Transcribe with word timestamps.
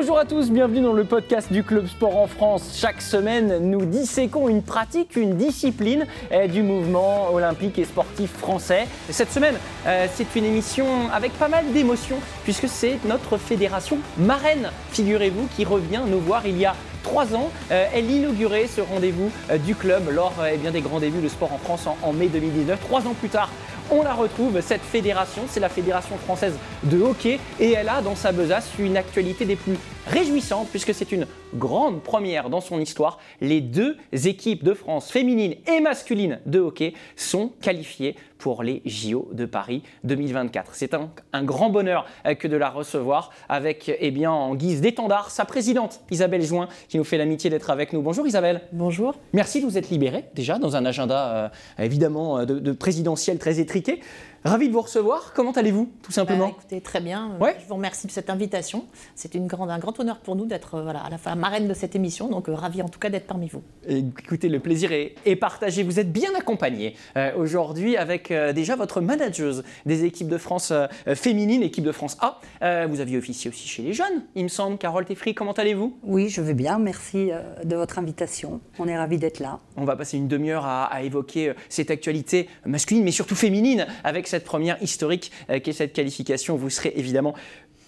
Bonjour 0.00 0.16
à 0.16 0.24
tous, 0.24 0.52
bienvenue 0.52 0.80
dans 0.80 0.92
le 0.92 1.02
podcast 1.02 1.52
du 1.52 1.64
Club 1.64 1.88
Sport 1.88 2.16
en 2.16 2.28
France. 2.28 2.76
Chaque 2.76 3.02
semaine, 3.02 3.68
nous 3.68 3.84
disséquons 3.84 4.48
une 4.48 4.62
pratique, 4.62 5.16
une 5.16 5.36
discipline 5.36 6.06
eh, 6.30 6.46
du 6.46 6.62
mouvement 6.62 7.34
olympique 7.34 7.80
et 7.80 7.84
sportif 7.84 8.30
français. 8.30 8.86
cette 9.10 9.32
semaine, 9.32 9.56
euh, 9.88 10.06
c'est 10.14 10.36
une 10.36 10.44
émission 10.44 10.86
avec 11.12 11.32
pas 11.32 11.48
mal 11.48 11.72
d'émotions, 11.72 12.20
puisque 12.44 12.68
c'est 12.68 13.04
notre 13.06 13.38
fédération 13.38 13.98
marraine, 14.16 14.70
figurez-vous, 14.92 15.48
qui 15.56 15.64
revient 15.64 16.02
nous 16.06 16.20
voir 16.20 16.46
il 16.46 16.58
y 16.58 16.64
a 16.64 16.76
trois 17.08 17.34
ans. 17.34 17.50
Euh, 17.70 17.86
elle 17.94 18.10
inaugurait 18.10 18.66
ce 18.66 18.80
rendez-vous 18.80 19.30
euh, 19.50 19.58
du 19.58 19.74
club 19.74 20.10
lors 20.10 20.34
eh 20.52 20.56
bien, 20.58 20.70
des 20.70 20.80
grands 20.80 21.00
débuts 21.00 21.22
de 21.22 21.28
sport 21.28 21.52
en 21.52 21.58
France 21.58 21.86
en, 21.86 21.96
en 22.02 22.12
mai 22.12 22.28
2019. 22.28 22.78
Trois 22.80 23.06
ans 23.06 23.14
plus 23.18 23.30
tard, 23.30 23.50
on 23.90 24.02
la 24.02 24.12
retrouve, 24.12 24.60
cette 24.60 24.82
fédération, 24.82 25.42
c'est 25.48 25.60
la 25.60 25.70
Fédération 25.70 26.16
française 26.18 26.52
de 26.82 27.00
hockey, 27.00 27.40
et 27.58 27.72
elle 27.72 27.88
a 27.88 28.02
dans 28.02 28.16
sa 28.16 28.32
besace 28.32 28.68
une 28.78 28.98
actualité 28.98 29.46
des 29.46 29.56
plus 29.56 29.78
réjouissantes, 30.08 30.68
puisque 30.68 30.94
c'est 30.94 31.12
une 31.12 31.26
grande 31.54 32.02
première 32.02 32.50
dans 32.50 32.60
son 32.60 32.80
histoire. 32.80 33.18
Les 33.40 33.60
deux 33.60 33.96
équipes 34.12 34.64
de 34.64 34.74
France, 34.74 35.10
féminines 35.10 35.54
et 35.66 35.80
masculines 35.80 36.40
de 36.46 36.58
hockey, 36.58 36.94
sont 37.16 37.52
qualifiées 37.60 38.16
pour 38.38 38.62
les 38.62 38.82
JO 38.86 39.28
de 39.32 39.44
Paris 39.44 39.82
2024. 40.04 40.70
C'est 40.74 40.94
un, 40.94 41.10
grand 41.42 41.70
bonheur 41.70 42.06
euh, 42.26 42.34
que 42.34 42.48
de 42.48 42.56
la 42.56 42.70
recevoir 42.70 43.30
avec, 43.48 43.94
eh 44.00 44.10
bien, 44.10 44.30
en 44.30 44.54
guise 44.54 44.80
d'étendard, 44.80 45.30
sa 45.30 45.44
présidente 45.44 46.00
Isabelle 46.10 46.42
Join, 46.42 46.68
qui 46.88 46.98
nous 46.98 47.04
fait 47.04 47.18
l'amitié 47.18 47.50
d'être 47.50 47.70
avec 47.70 47.92
nous. 47.92 48.00
Bonjour 48.00 48.26
Isabelle. 48.26 48.62
Bonjour. 48.72 49.14
Merci 49.32 49.60
de 49.60 49.66
vous 49.66 49.76
être 49.76 49.90
libérée 49.90 50.24
déjà 50.34 50.58
dans 50.58 50.76
un 50.76 50.84
agenda 50.84 51.50
euh, 51.78 51.84
évidemment 51.84 52.44
de, 52.44 52.58
de 52.58 52.72
présidentiel 52.72 53.38
très 53.38 53.60
étriqué. 53.60 54.00
Ravi 54.44 54.68
de 54.68 54.72
vous 54.72 54.82
recevoir. 54.82 55.32
Comment 55.34 55.50
allez-vous, 55.50 55.90
tout 56.00 56.12
simplement? 56.12 56.48
bah, 56.48 56.54
Écoutez, 56.58 56.80
très 56.80 57.00
bien. 57.00 57.32
Euh, 57.42 57.52
je 57.60 57.66
vous 57.66 57.74
remercie 57.74 58.06
de 58.06 58.12
cette 58.12 58.30
invitation. 58.30 58.84
C'est 59.16 59.34
un 59.34 59.40
grand 59.40 59.98
honneur 59.98 60.18
pour 60.20 60.36
nous 60.36 60.46
d'être 60.46 60.76
euh, 60.76 60.82
voilà, 60.82 61.00
à 61.00 61.10
la, 61.10 61.34
marraine 61.34 61.66
de 61.66 61.74
cette 61.74 61.96
émission. 61.96 62.28
Donc, 62.28 62.48
euh, 62.48 62.54
ravi 62.54 62.80
en 62.80 62.88
tout 62.88 63.00
cas 63.00 63.10
d'être 63.10 63.26
parmi 63.26 63.48
vous. 63.48 63.62
écoutez, 63.88 64.48
le 64.48 64.60
plaisir 64.60 64.92
est, 64.92 65.36
partagé. 65.36 65.82
Vous 65.82 65.98
êtes 66.00 66.12
bien 66.12 66.30
accompagné 66.36 66.96
aujourd'hui 67.36 67.96
avec 67.96 68.32
déjà 68.54 68.76
votre 68.76 69.00
manageuse 69.00 69.62
des 69.86 70.04
équipes 70.04 70.28
de 70.28 70.38
France 70.38 70.72
féminines, 71.14 71.62
équipe 71.62 71.84
de 71.84 71.92
France 71.92 72.16
A. 72.20 72.86
vous 72.86 73.00
aviez 73.00 73.18
officié 73.18 73.50
aussi 73.50 73.68
chez 73.68 73.82
les 73.82 73.92
jeunes, 73.92 74.24
il 74.34 74.44
me 74.44 74.48
semble. 74.48 74.78
Carole 74.78 75.04
Teffry, 75.04 75.34
comment 75.34 75.52
allez-vous? 75.52 75.96
Oui, 76.02 76.28
je 76.28 76.40
vais 76.40 76.54
bien. 76.54 76.78
Merci 76.78 77.30
de 77.64 77.76
votre 77.76 77.98
invitation. 77.98 78.60
On 78.78 78.88
est 78.88 78.96
ravis 78.96 79.18
d'être 79.18 79.38
là. 79.38 79.60
On 79.76 79.84
va 79.84 79.96
passer 79.96 80.16
une 80.16 80.28
demi-heure 80.28 80.66
à, 80.66 80.84
à 80.86 81.02
évoquer 81.02 81.52
cette 81.68 81.90
actualité 81.90 82.48
masculine, 82.66 83.04
mais 83.04 83.12
surtout 83.12 83.36
féminine, 83.36 83.86
avec 84.02 84.27
cette 84.28 84.44
première 84.44 84.82
historique 84.82 85.32
euh, 85.50 85.58
qui 85.58 85.70
est 85.70 85.72
cette 85.72 85.92
qualification. 85.92 86.56
Vous 86.56 86.70
serez 86.70 86.92
évidemment 86.96 87.34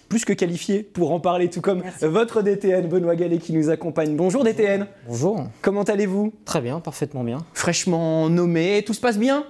plus 0.09 0.25
que 0.25 0.33
qualifié 0.33 0.83
pour 0.83 1.13
en 1.13 1.21
parler, 1.21 1.49
tout 1.49 1.61
comme 1.61 1.83
votre 2.01 2.41
DTN, 2.41 2.89
Benoît 2.89 3.15
Gallet, 3.15 3.37
qui 3.37 3.53
nous 3.53 3.69
accompagne. 3.69 4.17
Bonjour 4.17 4.43
DTN. 4.43 4.85
Bonjour. 5.07 5.47
Comment 5.61 5.83
allez-vous? 5.83 6.33
Très 6.43 6.59
bien, 6.59 6.81
parfaitement 6.81 7.23
bien. 7.23 7.37
Fraîchement 7.53 8.29
nommé, 8.29 8.83
tout 8.85 8.93
se 8.93 8.99
passe 8.99 9.17
bien? 9.17 9.45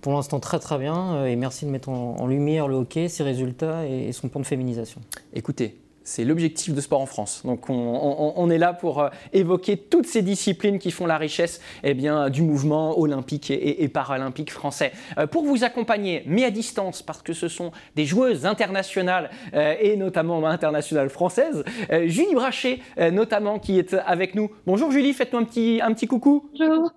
Pour 0.00 0.12
l'instant, 0.12 0.38
très 0.38 0.60
très 0.60 0.78
bien. 0.78 1.14
Euh, 1.14 1.26
et 1.26 1.34
merci 1.34 1.66
de 1.66 1.70
mettre 1.70 1.88
en, 1.88 2.26
lumière 2.28 2.68
le 2.68 2.76
hockey, 2.76 3.08
ses 3.08 3.24
résultats 3.24 3.86
et 3.86 4.12
son 4.12 4.28
point 4.28 4.40
de 4.40 4.46
féminisation. 4.46 5.00
Écoutez, 5.32 5.80
c'est 6.04 6.24
l'objectif 6.24 6.74
de 6.74 6.80
sport 6.80 7.00
en 7.00 7.06
France. 7.06 7.42
Donc 7.44 7.68
on, 7.70 8.50
est 8.50 8.58
là 8.58 8.74
pour 8.74 9.00
euh, 9.00 9.08
évoquer 9.32 9.76
toutes 9.76 10.06
ces 10.06 10.22
disciplines 10.22 10.78
qui 10.78 10.90
font 10.90 11.06
la 11.06 11.16
richesse 11.16 11.60
eh 11.82 11.94
bien, 11.94 12.28
du 12.30 12.42
mouvement 12.42 12.98
olympique 12.98 13.50
et, 13.50 13.88
paralympique 13.88 14.52
français. 14.52 14.92
Euh, 15.18 15.26
pour 15.26 15.44
vous 15.44 15.64
accompagner, 15.64 16.22
mais 16.26 16.44
à 16.44 16.50
distance, 16.50 17.02
parce 17.02 17.22
que 17.22 17.32
ce 17.32 17.48
sont 17.48 17.72
des 17.96 18.04
joueuses 18.04 18.44
internationales 18.46 19.30
euh, 19.54 19.74
et 19.80 19.96
notamment 19.96 20.44
internationales 20.46 21.08
françaises, 21.08 21.64
Julie 22.04 22.34
Brachet 22.34 22.80
notamment 23.12 23.58
qui 23.58 23.78
est 23.78 23.94
avec 23.94 24.34
nous. 24.34 24.50
Bonjour 24.66 24.90
Julie, 24.90 25.14
faites-nous 25.14 25.38
un 25.38 25.44
petit, 25.44 25.80
un 25.82 25.92
petit 25.94 26.06
coucou. 26.06 26.50
Bonjour. 26.58 26.90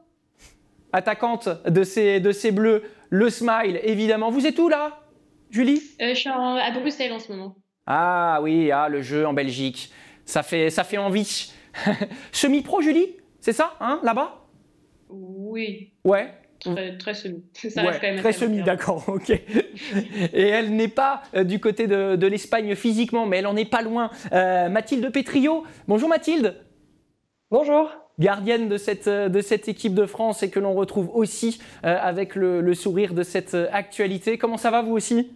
Attaquante 0.91 1.47
de 1.65 1.83
ces, 1.83 2.19
de 2.19 2.31
ces 2.31 2.51
bleus, 2.51 2.83
le 3.09 3.29
smile 3.29 3.79
évidemment. 3.83 4.31
Vous 4.31 4.45
êtes 4.45 4.59
où 4.59 4.67
là, 4.67 4.99
Julie? 5.49 5.81
Je 5.99 6.13
suis 6.13 6.29
à 6.29 6.71
Bruxelles 6.71 7.13
en 7.13 7.19
ce 7.19 7.31
moment. 7.31 7.55
Ah 7.87 8.39
oui, 8.41 8.69
ah, 8.71 8.89
le 8.89 9.01
jeu 9.01 9.25
en 9.25 9.33
Belgique, 9.33 9.91
ça 10.25 10.43
fait, 10.43 10.69
ça 10.69 10.83
fait 10.83 10.97
envie. 10.97 11.53
Semi-pro, 12.33 12.81
Julie 12.81 13.15
C'est 13.39 13.53
ça, 13.53 13.75
hein, 13.79 14.01
là-bas? 14.03 14.45
Oui. 15.09 15.93
Ouais. 16.03 16.33
Très, 16.59 17.13
semi. 17.13 17.43
Ça 17.53 17.81
reste 17.83 18.01
quand 18.01 18.07
même 18.07 18.17
très 18.19 18.33
semi, 18.33 18.61
d'accord, 18.63 19.05
ok. 19.07 19.29
Et 20.33 20.47
elle 20.47 20.75
n'est 20.75 20.87
pas 20.87 21.21
euh, 21.35 21.43
du 21.43 21.59
côté 21.59 21.87
de, 21.87 22.27
l'Espagne 22.27 22.75
physiquement, 22.75 23.25
mais 23.25 23.37
elle 23.37 23.47
en 23.47 23.55
est 23.55 23.69
pas 23.69 23.81
loin. 23.81 24.09
Euh, 24.33 24.67
Mathilde 24.67 25.09
Petrio. 25.11 25.63
Bonjour 25.87 26.09
Mathilde. 26.09 26.55
Bonjour. 27.51 27.89
Gardienne 28.19 28.67
de 28.67 28.77
cette, 28.77 29.07
euh, 29.07 29.29
de 29.29 29.39
cette 29.41 29.69
équipe 29.69 29.93
de 29.93 30.07
France 30.07 30.41
et 30.41 30.49
que 30.49 30.59
l'on 30.59 30.73
retrouve 30.73 31.09
aussi 31.13 31.61
avec 31.83 32.35
le 32.35 32.73
sourire 32.73 33.13
de 33.13 33.23
cette 33.23 33.55
actualité. 33.71 34.37
Comment 34.37 34.57
ça 34.57 34.71
va 34.71 34.81
vous 34.81 34.93
aussi? 34.93 35.31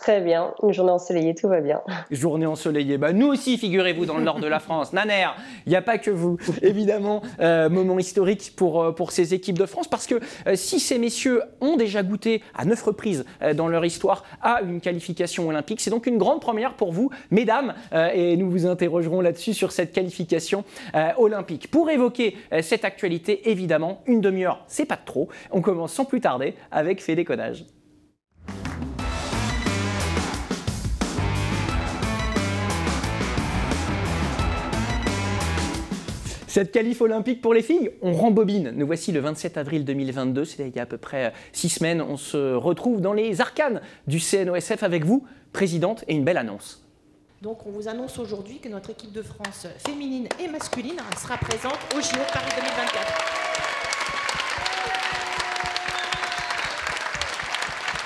Très 0.00 0.20
bien, 0.20 0.54
une 0.62 0.72
journée 0.72 0.92
ensoleillée, 0.92 1.34
tout 1.34 1.48
va 1.48 1.60
bien. 1.60 1.80
Journée 2.10 2.46
ensoleillée, 2.46 2.98
bah, 2.98 3.12
nous 3.12 3.26
aussi, 3.26 3.58
figurez-vous, 3.58 4.06
dans 4.06 4.18
le 4.18 4.24
nord 4.24 4.40
de 4.40 4.46
la 4.46 4.60
France. 4.60 4.92
Naner, 4.92 5.28
il 5.66 5.70
n'y 5.70 5.76
a 5.76 5.82
pas 5.82 5.98
que 5.98 6.10
vous. 6.10 6.36
Évidemment, 6.62 7.22
euh, 7.40 7.68
moment 7.68 7.98
historique 7.98 8.52
pour, 8.56 8.82
euh, 8.82 8.92
pour 8.92 9.10
ces 9.10 9.34
équipes 9.34 9.58
de 9.58 9.66
France, 9.66 9.88
parce 9.88 10.06
que 10.06 10.20
euh, 10.46 10.54
si 10.54 10.80
ces 10.80 10.98
messieurs 10.98 11.42
ont 11.60 11.76
déjà 11.76 12.02
goûté 12.02 12.42
à 12.54 12.64
neuf 12.64 12.82
reprises 12.82 13.24
dans 13.54 13.68
leur 13.68 13.84
histoire 13.84 14.24
à 14.42 14.60
une 14.62 14.80
qualification 14.80 15.48
olympique, 15.48 15.80
c'est 15.80 15.90
donc 15.90 16.06
une 16.06 16.18
grande 16.18 16.40
première 16.40 16.74
pour 16.74 16.92
vous, 16.92 17.10
mesdames, 17.30 17.74
et 17.92 18.36
nous 18.36 18.50
vous 18.50 18.66
interrogerons 18.66 19.20
là-dessus 19.20 19.54
sur 19.54 19.72
cette 19.72 19.92
qualification 19.92 20.64
olympique. 21.16 21.70
Pour 21.70 21.90
évoquer 21.90 22.36
cette 22.62 22.84
actualité, 22.84 23.50
évidemment, 23.50 24.02
une 24.06 24.20
demi-heure, 24.20 24.64
c'est 24.66 24.86
pas 24.86 24.96
de 24.96 25.04
trop. 25.04 25.28
On 25.50 25.60
commence 25.60 25.92
sans 25.92 26.04
plus 26.04 26.20
tarder 26.20 26.54
avec 26.70 27.02
Fait 27.02 27.14
décodage. 27.14 27.64
Cette 36.56 36.72
qualif 36.72 37.02
olympique 37.02 37.42
pour 37.42 37.52
les 37.52 37.60
filles, 37.60 37.90
on 38.00 38.14
rembobine. 38.14 38.70
Nous 38.70 38.86
voici 38.86 39.12
le 39.12 39.20
27 39.20 39.58
avril 39.58 39.84
2022, 39.84 40.46
c'est 40.46 40.66
il 40.66 40.74
y 40.74 40.78
a 40.78 40.84
à 40.84 40.86
peu 40.86 40.96
près 40.96 41.26
euh, 41.26 41.30
six 41.52 41.68
semaines. 41.68 42.00
On 42.00 42.16
se 42.16 42.54
retrouve 42.54 43.02
dans 43.02 43.12
les 43.12 43.42
arcanes 43.42 43.82
du 44.06 44.20
CNOSF 44.20 44.82
avec 44.82 45.04
vous, 45.04 45.26
présidente, 45.52 46.02
et 46.08 46.14
une 46.14 46.24
belle 46.24 46.38
annonce. 46.38 46.82
Donc 47.42 47.66
on 47.66 47.70
vous 47.72 47.88
annonce 47.88 48.18
aujourd'hui 48.18 48.58
que 48.58 48.70
notre 48.70 48.88
équipe 48.88 49.12
de 49.12 49.20
France 49.20 49.66
féminine 49.86 50.28
et 50.42 50.48
masculine 50.48 50.96
sera 51.20 51.36
présente 51.36 51.76
au 51.94 52.00
JO 52.00 52.24
Paris 52.32 52.48
2024. 52.56 53.36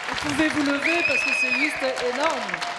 Vous 0.08 0.28
pouvez 0.28 0.48
vous 0.48 0.62
lever 0.62 1.04
parce 1.06 1.22
que 1.22 1.30
c'est 1.40 1.52
juste 1.52 1.84
énorme. 2.12 2.69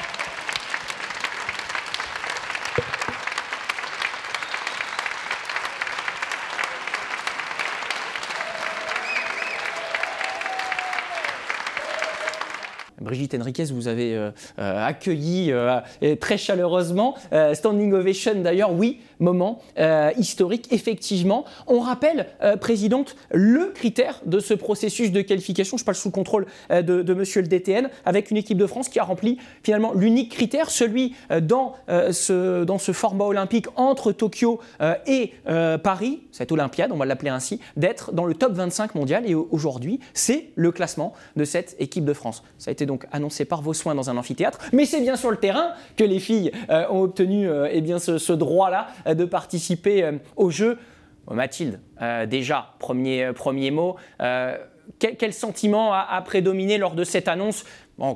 Brigitte 13.11 13.35
Henriquez, 13.35 13.65
vous 13.73 13.89
avez 13.89 14.15
euh, 14.15 14.31
euh, 14.57 14.87
accueilli 14.87 15.51
euh, 15.51 15.81
très 16.21 16.37
chaleureusement. 16.37 17.15
standing 17.53 17.91
ovation 17.91 18.35
d'ailleurs, 18.35 18.71
oui, 18.71 19.01
moment 19.21 19.59
historique, 20.17 20.67
effectivement. 20.71 21.45
On 21.67 21.79
rappelle, 21.79 22.27
Présidente, 22.59 23.15
le 23.31 23.67
critère 23.67 24.19
de 24.25 24.39
ce 24.39 24.53
processus 24.53 25.11
de 25.11 25.21
qualification, 25.21 25.77
je 25.77 25.85
parle 25.85 25.95
sous 25.95 26.09
le 26.09 26.13
contrôle 26.13 26.45
de, 26.69 27.13
Monsieur 27.13 27.41
le 27.41 27.47
DTN, 27.47 27.89
avec 28.05 28.31
une 28.31 28.37
équipe 28.37 28.57
de 28.57 28.65
France 28.65 28.89
qui 28.89 28.99
a 28.99 29.03
rempli 29.03 29.37
finalement 29.63 29.93
l'unique 29.93 30.31
critère, 30.31 30.69
celui 30.69 31.15
dans, 31.41 31.75
ce, 31.87 32.63
dans 32.63 32.77
ce 32.77 32.91
format 32.91 33.25
olympique 33.25 33.67
entre 33.75 34.11
Tokyo 34.11 34.59
et 35.07 35.33
Paris, 35.83 36.21
cette 36.31 36.51
Olympiade, 36.51 36.91
on 36.91 36.97
va 36.97 37.05
l'appeler 37.05 37.29
ainsi, 37.29 37.59
d'être 37.77 38.11
dans 38.13 38.25
le 38.25 38.33
top 38.33 38.53
25 38.53 38.95
mondial. 38.95 39.29
Et 39.29 39.35
aujourd'hui, 39.35 39.99
c'est 40.13 40.49
le 40.55 40.71
classement 40.71 41.13
de 41.35 41.43
cette 41.43 41.75
équipe 41.79 42.05
de 42.05 42.13
France. 42.13 42.43
Ça 42.57 42.69
a 42.69 42.71
été 42.71 42.85
donc 42.85 43.05
annoncé 43.11 43.45
par 43.45 43.61
vos 43.61 43.73
soins 43.73 43.95
dans 43.95 44.09
un 44.09 44.17
amphithéâtre. 44.17 44.59
Mais 44.73 44.85
c'est 44.85 45.01
bien 45.01 45.15
sur 45.15 45.31
le 45.31 45.37
terrain 45.37 45.71
que 45.97 46.03
les 46.03 46.19
filles 46.19 46.51
euh, 46.69 46.85
ont 46.89 47.01
obtenu 47.01 47.47
euh, 47.47 47.67
eh 47.71 47.81
bien, 47.81 47.99
ce, 47.99 48.33
droit-là 48.33 48.87
euh, 49.07 49.10
de 49.15 49.25
participer 49.25 50.19
au 50.35 50.49
jeu. 50.49 50.77
Mathilde, 51.29 51.79
déjà, 52.27 52.73
premier, 52.79 53.31
premier 53.33 53.71
mot. 53.71 53.95
Quel, 54.99 55.33
sentiment 55.33 55.93
a, 55.93 56.21
prédominé 56.21 56.77
lors 56.77 56.93
de 56.93 57.03
cette 57.03 57.27
annonce? 57.27 57.63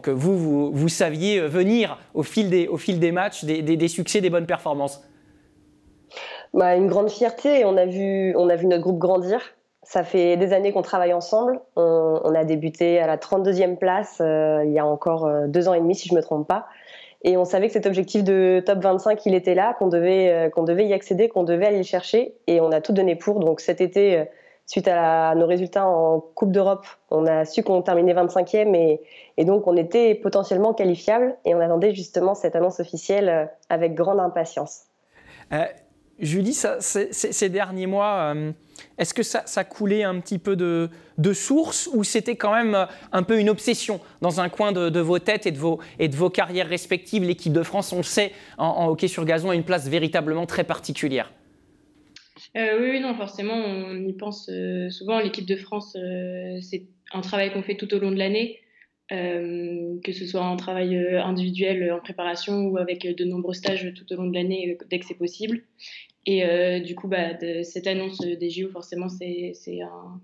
Que 0.01 0.11
vous, 0.11 0.71
vous, 0.71 0.89
saviez 0.89 1.41
venir 1.41 1.99
au 2.15 2.23
fil 2.23 2.49
des, 2.49 2.67
au 2.67 2.77
fil 2.77 2.99
des 2.99 3.11
matchs, 3.11 3.45
des, 3.45 3.87
succès, 3.87 4.19
des 4.19 4.29
bonnes 4.29 4.47
performances? 4.47 5.03
Bah, 6.53 6.75
Une 6.75 6.87
grande 6.87 7.09
fierté. 7.09 7.65
On 7.65 7.77
a, 7.77 7.85
vu, 7.85 8.33
on 8.35 8.49
a 8.49 8.55
vu 8.55 8.65
notre 8.65 8.81
groupe 8.81 8.97
grandir. 8.97 9.39
Ça 9.83 10.03
fait 10.03 10.37
des 10.37 10.53
années 10.53 10.71
qu'on 10.71 10.81
travaille 10.81 11.13
ensemble. 11.13 11.59
On, 11.75 12.33
a 12.33 12.43
débuté 12.43 12.99
à 12.99 13.05
la 13.05 13.17
32e 13.17 13.77
place 13.77 14.17
euh, 14.19 14.63
il 14.65 14.71
y 14.71 14.79
a 14.79 14.85
encore 14.85 15.25
euh, 15.25 15.47
deux 15.47 15.67
ans 15.67 15.75
et 15.75 15.79
demi, 15.79 15.93
si 15.93 16.09
je 16.09 16.13
ne 16.13 16.17
me 16.17 16.23
trompe 16.23 16.47
pas. 16.47 16.65
Et 17.23 17.37
on 17.37 17.45
savait 17.45 17.67
que 17.67 17.73
cet 17.73 17.85
objectif 17.85 18.23
de 18.23 18.61
top 18.65 18.79
25, 18.79 19.25
il 19.25 19.33
était 19.33 19.55
là, 19.55 19.75
qu'on 19.79 19.87
devait, 19.87 20.51
qu'on 20.53 20.63
devait 20.63 20.85
y 20.85 20.93
accéder, 20.93 21.27
qu'on 21.27 21.43
devait 21.43 21.67
aller 21.67 21.77
le 21.77 21.83
chercher. 21.83 22.35
Et 22.47 22.61
on 22.61 22.71
a 22.71 22.81
tout 22.81 22.93
donné 22.93 23.15
pour. 23.15 23.39
Donc 23.39 23.61
cet 23.61 23.81
été, 23.81 24.25
suite 24.67 24.87
à 24.87 25.33
nos 25.35 25.47
résultats 25.47 25.87
en 25.87 26.19
Coupe 26.19 26.51
d'Europe, 26.51 26.85
on 27.09 27.25
a 27.25 27.45
su 27.45 27.63
qu'on 27.63 27.81
terminait 27.81 28.13
25e 28.13 28.75
et, 28.75 29.01
et, 29.37 29.45
donc 29.45 29.65
on 29.65 29.75
était 29.75 30.13
potentiellement 30.13 30.73
qualifiable. 30.73 31.35
Et 31.45 31.55
on 31.55 31.59
attendait 31.59 31.95
justement 31.95 32.35
cette 32.35 32.55
annonce 32.55 32.79
officielle 32.79 33.49
avec 33.69 33.95
grande 33.95 34.19
impatience. 34.19 34.83
Euh, 35.53 35.65
Julie, 36.19 36.53
ces 36.53 37.49
derniers 37.49 37.87
mois, 37.87 38.33
euh, 38.33 38.51
est-ce 38.97 39.13
que 39.13 39.23
ça, 39.23 39.63
coulait 39.65 40.03
un 40.03 40.19
petit 40.21 40.39
peu 40.39 40.55
de, 40.55 40.89
de 41.17 41.33
source 41.33 41.89
ou 41.93 42.05
c'était 42.05 42.37
quand 42.37 42.53
même 42.53 42.73
euh, 42.73 42.85
un 43.11 43.23
peu 43.23 43.39
une 43.39 43.49
obsession 43.49 43.99
dans 44.21 44.39
un 44.39 44.47
coin 44.47 44.71
de, 44.71 44.99
vos 44.99 45.19
têtes 45.19 45.45
et 45.45 45.51
de 45.51 45.57
vos, 45.57 45.79
et 45.99 46.07
de 46.07 46.15
vos 46.15 46.29
carrières 46.29 46.69
respectives 46.69 47.23
L'équipe 47.23 47.51
de 47.51 47.63
France, 47.63 47.91
on 47.91 47.97
le 47.97 48.03
sait, 48.03 48.31
en, 48.57 48.87
hockey 48.87 49.09
sur 49.09 49.25
gazon 49.25 49.49
a 49.49 49.55
une 49.55 49.63
place 49.63 49.89
véritablement 49.89 50.45
très 50.45 50.63
particulière. 50.63 51.33
Euh, 52.55 52.79
oui, 52.79 53.01
non, 53.01 53.13
forcément, 53.15 53.55
on 53.55 53.95
y 54.05 54.13
pense 54.13 54.49
souvent. 54.89 55.19
L'équipe 55.19 55.45
de 55.45 55.57
France, 55.57 55.97
c'est 56.61 56.83
un 57.11 57.21
travail 57.21 57.51
qu'on 57.51 57.63
fait 57.63 57.75
tout 57.75 57.93
au 57.93 57.99
long 57.99 58.11
de 58.11 58.17
l'année. 58.17 58.59
Que 59.09 60.11
ce 60.11 60.25
soit 60.25 60.41
en 60.41 60.55
travail 60.55 60.97
individuel 61.17 61.91
en 61.91 61.99
préparation 61.99 62.65
ou 62.67 62.77
avec 62.77 63.05
de 63.05 63.23
nombreux 63.23 63.53
stages 63.53 63.93
tout 63.93 64.11
au 64.11 64.15
long 64.15 64.27
de 64.27 64.33
l'année 64.33 64.77
dès 64.89 64.99
que 64.99 65.05
c'est 65.05 65.17
possible. 65.17 65.63
Et 66.25 66.43
euh, 66.43 66.79
du 66.79 66.95
coup, 66.95 67.07
bah, 67.07 67.37
cette 67.63 67.87
annonce 67.87 68.19
des 68.19 68.49
JO, 68.49 68.69
forcément, 68.69 69.09
c'est 69.09 69.53
un, 69.81 70.21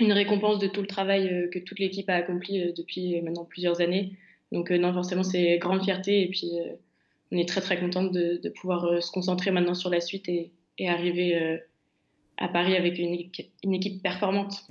une 0.00 0.12
récompense 0.12 0.58
de 0.58 0.66
tout 0.66 0.80
le 0.80 0.86
travail 0.86 1.28
euh, 1.28 1.48
que 1.48 1.58
toute 1.58 1.78
l'équipe 1.78 2.08
a 2.10 2.14
accompli 2.14 2.60
euh, 2.60 2.72
depuis 2.76 3.20
maintenant 3.22 3.44
plusieurs 3.44 3.80
années. 3.80 4.12
Donc 4.50 4.70
non, 4.70 4.92
forcément, 4.92 5.22
c'est 5.22 5.58
grande 5.58 5.84
fierté 5.84 6.22
et 6.22 6.28
puis 6.28 6.50
on 7.30 7.36
est 7.36 7.48
très 7.48 7.60
très 7.60 7.78
contente 7.78 8.10
de, 8.10 8.40
de 8.42 8.48
pouvoir 8.48 9.00
se 9.00 9.12
concentrer 9.12 9.52
maintenant 9.52 9.74
sur 9.74 9.90
la 9.90 10.00
suite 10.00 10.28
et, 10.28 10.50
et 10.76 10.88
arriver 10.88 11.60
à 12.40 12.48
Paris 12.48 12.74
avec 12.74 12.98
une, 12.98 13.12
équipe 13.74 14.02
performante. 14.02 14.64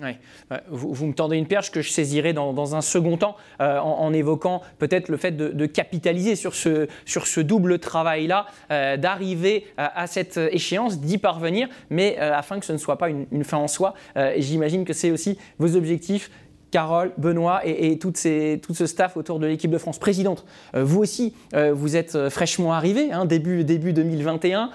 Vous, 0.69 1.06
me 1.06 1.13
tendez 1.13 1.38
une 1.38 1.45
perche 1.45 1.69
que 1.69 1.83
je 1.83 1.89
saisirai 1.89 2.33
dans, 2.33 2.75
un 2.75 2.81
second 2.81 3.16
temps 3.16 3.38
euh, 3.62 3.77
en, 3.77 4.12
évoquant 4.12 4.62
peut-être 4.80 5.07
le 5.07 5.18
fait 5.18 5.38
de, 5.38 5.66
capitaliser 5.68 6.36
sur 6.36 6.56
ce, 6.56 7.39
double 7.39 7.77
travail-là, 7.77 8.48
euh, 8.71 8.98
d'arriver 8.98 9.68
à, 9.77 10.07
cette 10.07 10.38
échéance, 10.38 11.00
d'y 11.00 11.19
parvenir, 11.19 11.69
mais 11.92 12.18
euh, 12.19 12.33
afin 12.33 12.60
que 12.60 12.66
ce 12.66 12.74
ne 12.74 12.80
soit 12.80 12.98
pas 12.98 13.10
une, 13.10 13.44
fin 13.44 13.57
en 13.57 13.68
soi. 13.68 13.94
j'imagine 14.38 14.83
que 14.83 14.94
c'est 14.94 15.12
aussi 15.12 15.38
vos 15.60 15.75
objectifs 15.75 16.31
Carole, 16.72 17.13
Benoît 17.18 17.62
et, 17.65 17.98
tout 18.00 18.13
ce 18.15 18.86
staff 18.86 19.15
autour 19.15 19.39
de 19.39 19.45
l'équipe 19.45 19.72
de 19.72 19.77
France. 19.77 20.00
Présidente, 20.00 20.45
vous 20.74 21.00
aussi, 21.00 21.33
vous 21.54 21.95
êtes 21.95 22.30
fraîchement 22.30 22.74
arrivé, 22.74 23.12
hein, 23.12 23.25
début, 23.25 23.63
début 23.63 23.94
2021 23.94 24.72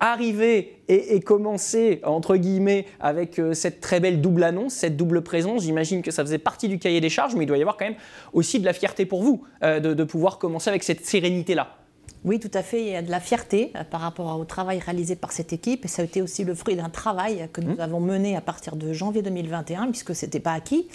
arriver 0.00 0.80
et, 0.88 1.20
commencer, 1.20 2.00
entre 2.04 2.36
guillemets, 2.36 2.86
avec 3.00 3.38
euh, 3.38 3.54
cette 3.54 3.80
très 3.80 4.00
belle 4.00 4.20
double 4.20 4.42
annonce, 4.42 4.74
cette 4.74 4.96
double 4.96 5.22
présence, 5.22 5.62
j'imagine 5.62 6.02
que 6.02 6.10
ça 6.10 6.22
faisait 6.22 6.38
partie 6.38 6.68
du 6.68 6.78
cahier 6.78 7.00
des 7.00 7.08
charges, 7.08 7.34
mais 7.34 7.44
il 7.44 7.46
doit 7.46 7.56
y 7.56 7.62
avoir 7.62 7.76
quand 7.76 7.86
même 7.86 7.96
aussi 8.32 8.60
de 8.60 8.66
la 8.66 8.74
fierté 8.74 9.06
pour 9.06 9.22
vous 9.22 9.44
euh, 9.62 9.80
de, 9.80 10.04
pouvoir 10.04 10.38
commencer 10.38 10.68
avec 10.68 10.82
cette 10.82 11.06
sérénité-là. 11.06 11.76
Oui, 12.24 12.38
tout 12.38 12.50
à 12.54 12.62
fait. 12.62 12.80
Il 12.80 12.88
y 12.88 12.96
a 12.96 13.02
de 13.02 13.10
la 13.10 13.20
fierté 13.20 13.72
euh, 13.76 13.84
par 13.84 14.00
rapport 14.00 14.38
au 14.38 14.44
travail 14.44 14.78
réalisé 14.78 15.16
par 15.16 15.32
cette 15.32 15.52
équipe. 15.52 15.84
Et 15.84 15.88
ça 15.88 16.02
a 16.02 16.04
été 16.04 16.20
aussi 16.20 16.44
le 16.44 16.54
fruit 16.54 16.76
d'un 16.76 16.90
travail 16.90 17.48
que 17.52 17.60
nous 17.60 17.76
mmh. 17.76 17.80
avons 17.80 18.00
mené 18.00 18.36
à 18.36 18.40
partir 18.40 18.76
de 18.76 18.92
janvier 18.92 19.22
2021, 19.22 19.86
puisque 19.86 20.14
ce 20.14 20.26
n'était 20.26 20.40
pas 20.40 20.52
acquis. 20.52 20.86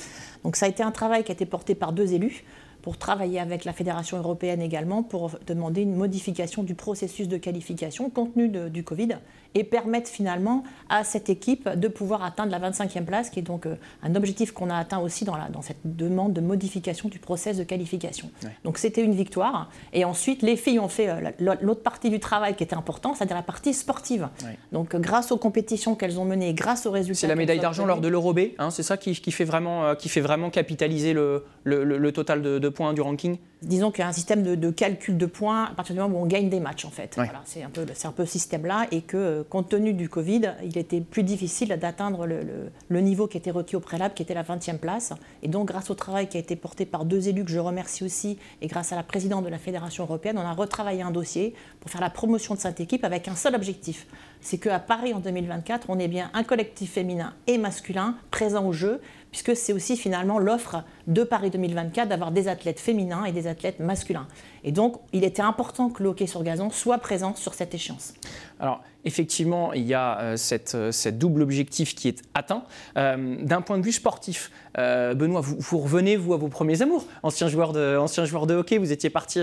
Donc 0.43 0.55
ça 0.55 0.67
a 0.67 0.69
été 0.69 0.83
un 0.83 0.91
travail 0.91 1.23
qui 1.23 1.31
a 1.31 1.33
été 1.33 1.45
porté 1.45 1.73
par 1.73 1.93
deux 1.93 2.13
élus 2.13 2.43
pour 2.81 2.97
travailler 2.97 3.39
avec 3.39 3.65
la 3.65 3.73
Fédération 3.73 4.17
européenne 4.17 4.61
également 4.61 5.03
pour 5.03 5.31
demander 5.45 5.81
une 5.81 5.95
modification 5.95 6.63
du 6.63 6.75
processus 6.75 7.27
de 7.27 7.37
qualification 7.37 8.09
compte 8.09 8.33
tenu 8.33 8.49
du 8.69 8.83
Covid 8.83 9.17
et 9.55 9.63
permettre 9.63 10.09
finalement 10.09 10.63
à 10.89 11.03
cette 11.03 11.29
équipe 11.29 11.69
de 11.69 11.87
pouvoir 11.87 12.23
atteindre 12.23 12.51
la 12.51 12.59
25e 12.69 13.05
place, 13.05 13.29
qui 13.29 13.39
est 13.39 13.43
donc 13.43 13.65
euh, 13.65 13.75
un 14.03 14.15
objectif 14.15 14.51
qu'on 14.51 14.69
a 14.69 14.75
atteint 14.75 14.99
aussi 14.99 15.25
dans, 15.25 15.35
la, 15.35 15.49
dans, 15.49 15.61
cette 15.61 15.79
demande 15.83 16.33
de 16.33 16.41
modification 16.41 17.09
du 17.09 17.19
process 17.19 17.57
de 17.57 17.63
qualification. 17.63 18.29
Donc 18.63 18.77
c'était 18.77 19.03
une 19.03 19.13
victoire. 19.13 19.69
Et 19.93 20.05
ensuite, 20.05 20.41
les 20.41 20.55
filles 20.55 20.79
ont 20.79 20.87
fait 20.87 21.09
euh, 21.09 21.31
l'autre 21.61 21.81
partie 21.81 22.09
du 22.09 22.19
travail 22.19 22.55
qui 22.55 22.63
était 22.63 22.75
important, 22.75 23.13
c'est-à-dire 23.13 23.35
la 23.35 23.43
partie 23.43 23.73
sportive. 23.73 24.29
Donc 24.71 24.95
grâce 24.95 25.31
aux 25.31 25.37
compétitions 25.37 25.95
qu'elles 25.95 26.19
ont 26.19 26.25
menées, 26.25 26.53
grâce 26.53 26.85
aux 26.85 26.91
résultats. 26.91 27.19
C'est 27.19 27.27
la 27.27 27.35
médaille 27.35 27.59
d'argent 27.59 27.85
lors 27.85 28.01
de 28.01 28.07
l'Euro 28.07 28.33
B, 28.33 28.39
hein, 28.57 28.71
c'est 28.71 28.83
ça 28.83 28.97
qui, 28.97 29.13
qui, 29.13 29.31
fait 29.31 29.45
vraiment, 29.45 29.85
euh, 29.85 29.95
qui 29.95 30.09
fait 30.09 30.21
vraiment 30.21 30.49
capitaliser 30.49 31.13
le, 31.13 31.45
le, 31.63 31.83
le 31.83 32.11
total 32.11 32.41
de, 32.41 32.59
de 32.59 32.69
points 32.69 32.93
du 32.93 33.01
ranking? 33.01 33.37
Disons 33.61 33.91
qu'il 33.91 34.03
y 34.03 34.05
a 34.05 34.07
un 34.07 34.13
système 34.13 34.43
de, 34.43 34.71
calcul 34.71 35.17
de 35.17 35.25
points 35.25 35.65
à 35.65 35.73
partir 35.75 35.93
du 35.93 36.01
moment 36.01 36.19
où 36.19 36.23
on 36.23 36.27
gagne 36.27 36.49
des 36.49 36.61
matchs 36.61 36.85
en 36.85 36.91
fait. 36.91 37.13
Voilà, 37.15 37.41
c'est 37.43 37.63
un 37.63 37.69
peu 37.69 37.85
un 38.03 38.11
peu 38.11 38.25
ce 38.25 38.31
système-là 38.31 38.87
et 38.91 39.01
que 39.01 39.38
compte 39.43 39.69
tenu 39.69 39.93
du 39.93 40.09
Covid, 40.09 40.53
il 40.63 40.77
était 40.77 41.01
plus 41.01 41.23
difficile 41.23 41.69
d'atteindre 41.79 42.25
le, 42.25 42.41
le, 42.87 43.01
niveau 43.01 43.27
qui 43.27 43.37
était 43.37 43.51
requis 43.51 43.75
au 43.75 43.79
préalable, 43.79 44.13
qui 44.13 44.23
était 44.23 44.33
la 44.33 44.43
20e 44.43 44.77
place. 44.77 45.13
Et 45.43 45.47
donc 45.47 45.67
grâce 45.67 45.89
au 45.89 45.95
travail 45.95 46.27
qui 46.27 46.37
a 46.37 46.39
été 46.39 46.55
porté 46.55 46.85
par 46.85 47.05
deux 47.05 47.27
élus 47.27 47.45
que 47.45 47.51
je 47.51 47.59
remercie 47.59 48.03
aussi 48.03 48.37
et 48.61 48.67
grâce 48.67 48.91
à 48.91 48.95
la 48.95 49.03
présidente 49.03 49.43
de 49.43 49.49
la 49.49 49.59
Fédération 49.59 50.03
européenne, 50.03 50.37
on 50.37 50.41
a 50.41 50.53
retravaillé 50.53 51.01
un 51.01 51.11
dossier 51.11 51.53
pour 51.79 51.91
faire 51.91 52.01
la 52.01 52.09
promotion 52.09 52.55
de 52.55 52.59
cette 52.59 52.79
équipe 52.79 53.03
avec 53.03 53.27
un 53.27 53.35
seul 53.35 53.55
objectif, 53.55 54.07
c'est 54.41 54.57
qu'à 54.57 54.79
Paris 54.79 55.13
en 55.13 55.19
2024, 55.19 55.87
on 55.89 55.99
ait 55.99 56.07
bien 56.07 56.29
un 56.33 56.43
collectif 56.43 56.93
féminin 56.93 57.33
et 57.47 57.57
masculin 57.57 58.15
présent 58.31 58.65
au 58.65 58.73
jeu 58.73 59.01
puisque 59.31 59.55
c'est 59.55 59.73
aussi 59.73 59.95
finalement 59.95 60.39
l'offre 60.39 60.83
de 61.07 61.23
Paris 61.23 61.51
2024 61.51 62.09
d'avoir 62.09 62.31
des 62.31 62.47
athlètes 62.47 62.79
féminins 62.79 63.25
et 63.25 63.31
des 63.31 63.47
athlètes 63.47 63.79
masculins. 63.79 64.27
Et 64.63 64.71
donc, 64.71 64.99
il 65.13 65.23
était 65.23 65.41
important 65.41 65.89
que 65.89 66.03
le 66.03 66.09
hockey 66.09 66.27
sur 66.27 66.43
gazon 66.43 66.69
soit 66.69 66.97
présent 66.97 67.35
sur 67.35 67.53
cette 67.53 67.73
échéance. 67.73 68.13
Alors, 68.59 68.83
effectivement, 69.05 69.71
il 69.73 69.85
y 69.85 69.93
a 69.93 70.19
euh, 70.19 70.37
euh, 70.75 70.91
double 71.11 71.41
objectif 71.41 71.95
qui 71.95 72.09
est 72.09 72.21
atteint. 72.33 72.63
Euh, 72.97 73.37
d'un 73.41 73.61
point 73.61 73.77
de 73.77 73.83
vue 73.83 73.91
sportif, 73.91 74.51
Benoît, 74.75 75.41
vous, 75.41 75.77
revenez, 75.77 76.15
vous, 76.15 76.33
à 76.33 76.37
vos 76.37 76.47
premiers 76.47 76.81
amours. 76.81 77.05
Ancien 77.23 77.47
joueur 77.47 77.73
de, 77.73 78.53
hockey, 78.53 78.77
vous 78.77 78.93
étiez 78.93 79.09
parti 79.09 79.41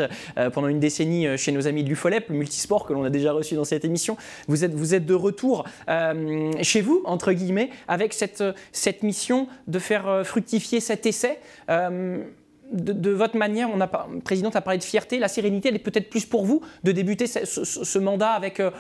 pendant 0.54 0.68
une 0.68 0.80
décennie 0.80 1.26
chez 1.37 1.52
nos 1.52 1.66
amis 1.66 1.85
de 1.85 1.90
l'UFOLEP, 1.90 2.30
le 2.30 2.37
multisport 2.37 2.87
que 2.87 2.94
l'on 2.94 3.04
a 3.04 3.11
déjà 3.11 3.32
reçu 3.32 3.54
dans 3.54 3.64
cette 3.64 3.85
émission. 3.85 4.16
Vous 4.49 4.64
êtes, 4.64 5.04
de 5.06 5.14
retour 5.14 5.66
chez 6.62 6.80
vous, 6.80 7.02
entre 7.04 7.32
guillemets, 7.32 7.68
avec 7.87 8.14
cette 8.14 9.02
mission 9.02 9.46
de 9.66 9.78
faire 9.78 10.23
fructifier 10.25 10.80
cet 10.80 11.04
essai 11.04 11.38
de, 12.73 13.11
votre 13.11 13.37
manière, 13.37 13.68
on 13.73 13.80
a, 13.80 13.87
présidente 14.25 14.56
a 14.56 14.61
parlé 14.61 14.78
de 14.78 14.85
fierté, 14.85 15.18
la 15.18 15.28
sérénité, 15.28 15.68
elle 15.68 15.76
est 15.76 15.80
peut-être 15.80 16.11
plus 16.11 16.26
pour 16.26 16.44
vous 16.44 16.62
de 16.85 16.92
débuter 16.92 17.26
ce, 17.26 17.99
mandat 17.99 18.30
avec 18.30 18.61
euh, 18.61 18.70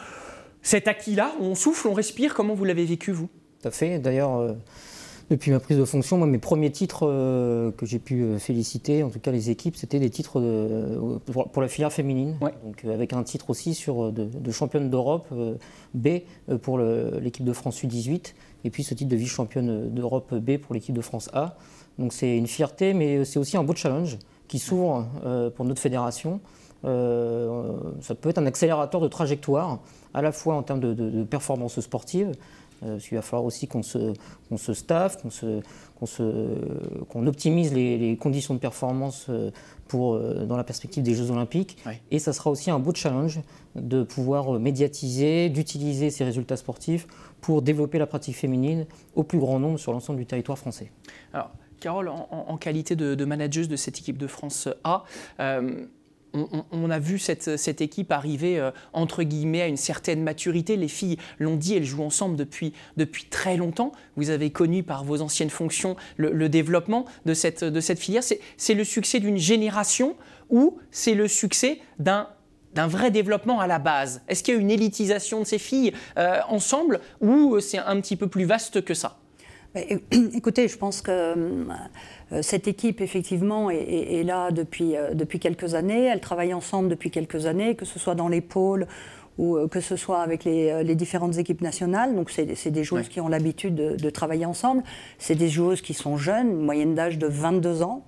cet 0.62 0.88
acquis-là, 0.88 1.32
on 1.40 1.54
souffle, 1.54 1.88
on 1.88 1.92
respire. 1.92 2.34
Comment 2.34 2.54
vous 2.54 2.64
l'avez 2.64 2.84
vécu, 2.84 3.12
vous? 3.12 3.28
Tout 3.60 3.68
à 3.68 3.70
fait. 3.70 3.98
D'ailleurs, 3.98 4.36
euh, 4.36 4.52
depuis 5.30 5.50
ma 5.50 5.60
prise 5.60 5.78
de 5.78 5.84
fonction, 5.84 6.18
moi, 6.18 6.26
mes 6.26 6.38
premiers 6.38 6.70
titres 6.70 7.06
euh, 7.08 7.70
que 7.72 7.86
j'ai 7.86 7.98
pu 7.98 8.38
féliciter, 8.38 9.02
en 9.02 9.10
tout 9.10 9.20
cas 9.20 9.30
les 9.30 9.50
équipes, 9.50 9.76
c'était 9.76 9.98
des 9.98 10.10
titres 10.10 10.40
pour, 11.52 11.62
la 11.62 11.68
filière 11.68 11.92
féminine. 11.92 12.36
Donc, 12.64 12.84
avec 12.84 13.12
un 13.12 13.22
titre 13.22 13.50
aussi 13.50 13.74
sur, 13.74 14.12
de, 14.12 14.24
de 14.24 14.50
championne 14.50 14.90
d'Europe 14.90 15.32
B 15.94 16.08
pour 16.62 16.78
l'équipe 16.78 17.44
de 17.44 17.52
France 17.52 17.82
U18, 17.82 18.34
et 18.64 18.70
puis 18.70 18.82
ce 18.82 18.94
titre 18.94 19.10
de 19.10 19.16
vice-championne 19.16 19.90
d'Europe 19.90 20.34
B 20.34 20.58
pour 20.58 20.74
l'équipe 20.74 20.94
de 20.94 21.00
France 21.00 21.30
A. 21.32 21.56
Donc 21.98 22.12
c'est 22.12 22.36
une 22.36 22.46
fierté, 22.46 22.94
mais 22.94 23.24
c'est 23.24 23.38
aussi 23.38 23.56
un 23.56 23.64
beau 23.64 23.74
challenge 23.74 24.18
qui 24.48 24.58
s'ouvre 24.58 25.06
euh, 25.24 25.50
pour 25.50 25.64
notre 25.64 25.80
fédération. 25.80 26.40
Euh, 26.84 27.72
ça 28.00 28.14
peut 28.14 28.28
être 28.28 28.38
un 28.38 28.46
accélérateur 28.46 29.00
de 29.00 29.08
trajectoire, 29.08 29.80
à 30.14 30.22
la 30.22 30.32
fois 30.32 30.54
en 30.54 30.62
termes 30.62 30.80
de, 30.80 30.92
de, 30.94 31.24
performance 31.24 31.80
sportive, 31.80 32.32
euh, 32.82 32.92
parce 32.92 33.08
qu'il 33.08 33.16
va 33.16 33.22
falloir 33.22 33.44
aussi 33.44 33.66
qu'on 33.66 33.82
se, 33.82 34.12
qu 34.12 34.58
se 34.58 34.74
staffe, 34.74 35.16
qu'on 37.08 37.26
optimise 37.26 37.72
les, 37.72 38.16
conditions 38.18 38.54
de 38.54 38.58
performance 38.58 39.30
pour, 39.88 40.18
dans 40.18 40.56
la 40.56 40.64
perspective 40.64 41.02
des 41.02 41.14
Jeux 41.14 41.30
Olympiques. 41.30 41.78
Et 42.10 42.18
ça 42.18 42.34
sera 42.34 42.50
aussi 42.50 42.70
un 42.70 42.78
beau 42.78 42.92
challenge 42.94 43.40
de 43.74 44.02
pouvoir 44.02 44.52
médiatiser, 44.60 45.48
d'utiliser 45.48 46.10
ces 46.10 46.24
résultats 46.24 46.58
sportifs 46.58 47.08
pour 47.40 47.62
développer 47.62 47.98
la 47.98 48.06
pratique 48.06 48.36
féminine 48.36 48.86
au 49.14 49.22
plus 49.22 49.38
grand 49.38 49.58
nombre 49.58 49.78
sur 49.78 49.92
l'ensemble 49.92 50.18
du 50.18 50.26
territoire 50.26 50.58
français. 50.58 50.92
Alors, 51.32 51.50
Carole, 51.86 52.08
en, 52.08 52.56
qualité 52.56 52.96
de, 52.96 53.14
de, 53.14 53.24
manageuse 53.24 53.68
de 53.68 53.76
cette 53.76 54.00
équipe 54.00 54.18
de 54.18 54.26
France 54.26 54.68
A, 54.82 55.04
euh, 55.38 55.86
on, 56.34 56.90
a 56.90 56.98
vu 56.98 57.16
cette, 57.20 57.80
équipe 57.80 58.10
arriver 58.10 58.58
euh, 58.58 58.72
entre 58.92 59.22
guillemets 59.22 59.62
à 59.62 59.68
une 59.68 59.76
certaine 59.76 60.20
maturité. 60.20 60.76
Les 60.76 60.88
filles 60.88 61.16
l'ont 61.38 61.54
dit, 61.54 61.76
elles 61.76 61.84
jouent 61.84 62.02
ensemble 62.02 62.34
depuis, 62.34 62.72
depuis 62.96 63.26
très 63.26 63.56
longtemps. 63.56 63.92
Vous 64.16 64.30
avez 64.30 64.50
connu 64.50 64.82
par 64.82 65.04
vos 65.04 65.22
anciennes 65.22 65.48
fonctions 65.48 65.94
le, 66.16 66.48
développement 66.48 67.04
de 67.24 67.34
cette, 67.34 67.62
de 67.62 67.80
cette 67.80 68.00
filière. 68.00 68.24
C'est 68.56 68.74
le 68.74 68.82
succès 68.82 69.20
d'une 69.20 69.38
génération 69.38 70.16
ou 70.50 70.78
c'est 70.90 71.14
le 71.14 71.28
succès 71.28 71.78
d'un 72.00 72.28
d'un 72.74 72.88
vrai 72.88 73.12
développement 73.12 73.60
à 73.60 73.68
la 73.68 73.78
base? 73.78 74.22
Est-ce 74.28 74.42
qu'il 74.42 74.52
y 74.52 74.56
a 74.58 74.60
une 74.60 74.72
élitisation 74.72 75.40
de 75.40 75.46
ces 75.46 75.58
filles 75.58 75.94
euh, 76.18 76.40
ensemble 76.48 77.00
ou 77.22 77.58
c'est 77.60 77.78
un 77.78 77.98
petit 78.02 78.16
peu 78.16 78.26
plus 78.26 78.44
vaste 78.44 78.84
que 78.84 78.92
ça? 78.92 79.18
Écoutez, 80.34 80.68
je 80.68 80.78
pense 80.78 81.02
que 81.02 81.10
euh, 81.12 82.42
cette 82.42 82.66
équipe, 82.66 83.00
effectivement, 83.00 83.70
est, 83.70 84.22
là 84.24 84.50
depuis, 84.50 84.96
euh, 84.96 85.12
depuis 85.14 85.38
quelques 85.38 85.74
années. 85.74 86.04
Elle 86.04 86.20
travaille 86.20 86.54
ensemble 86.54 86.88
depuis 86.88 87.10
quelques 87.10 87.46
années, 87.46 87.74
que 87.74 87.84
ce 87.84 87.98
soit 87.98 88.14
dans 88.14 88.28
les 88.28 88.40
pôles 88.40 88.86
ou 89.38 89.56
euh, 89.56 89.68
que 89.68 89.80
ce 89.80 89.96
soit 89.96 90.20
avec 90.20 90.44
les, 90.44 90.94
différentes 90.94 91.36
équipes 91.36 91.60
nationales. 91.60 92.14
Donc, 92.14 92.30
c'est 92.30 92.70
des 92.70 92.84
joueuses 92.84 93.08
qui 93.08 93.20
ont 93.20 93.28
l'habitude 93.28 93.74
de, 93.74 93.96
de, 93.96 94.10
travailler 94.10 94.46
ensemble. 94.46 94.82
C'est 95.18 95.34
des 95.34 95.48
joueuses 95.48 95.82
qui 95.82 95.92
sont 95.92 96.16
jeunes, 96.16 96.54
moyenne 96.56 96.94
d'âge 96.94 97.18
de 97.18 97.26
22 97.26 97.82
ans. 97.82 98.05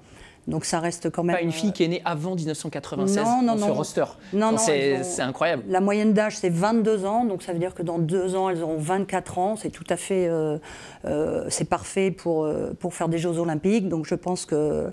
Donc 0.48 0.64
ça 0.64 0.80
reste 0.80 1.10
quand 1.10 1.22
même. 1.22 1.36
Pas 1.36 1.42
une 1.42 1.52
fille 1.52 1.72
qui 1.72 1.84
est 1.84 1.88
née 1.88 2.02
avant 2.06 2.34
1996 2.34 3.16
non, 3.22 3.42
non, 3.42 3.54
dans 3.54 3.66
ce 3.66 3.70
roster. 3.70 4.04
Non, 4.32 4.52
non, 4.52 4.58
c'est 4.58 5.20
incroyable. 5.20 5.62
La 5.68 5.80
moyenne 5.80 6.14
d'âge, 6.14 6.38
c'est 6.38 6.48
22 6.48 7.04
ans, 7.04 7.24
donc 7.26 7.42
ça 7.42 7.52
veut 7.52 7.58
dire 7.58 7.74
que 7.74 7.82
dans 7.82 7.98
deux 7.98 8.34
ans, 8.34 8.48
elles 8.48 8.62
auront 8.62 8.78
24 8.78 9.38
ans. 9.38 9.56
C'est 9.56 9.68
tout 9.68 9.84
à 9.90 9.96
fait. 9.96 10.26
Euh, 10.26 10.58
euh, 11.04 11.44
c'est 11.50 11.68
parfait 11.68 12.10
pour, 12.10 12.44
euh, 12.44 12.72
pour 12.80 12.94
faire 12.94 13.08
des 13.08 13.18
Jeux 13.18 13.38
Olympiques. 13.38 13.88
Donc 13.88 14.06
je 14.06 14.14
pense 14.14 14.46
que 14.46 14.90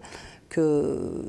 que, 0.49 1.23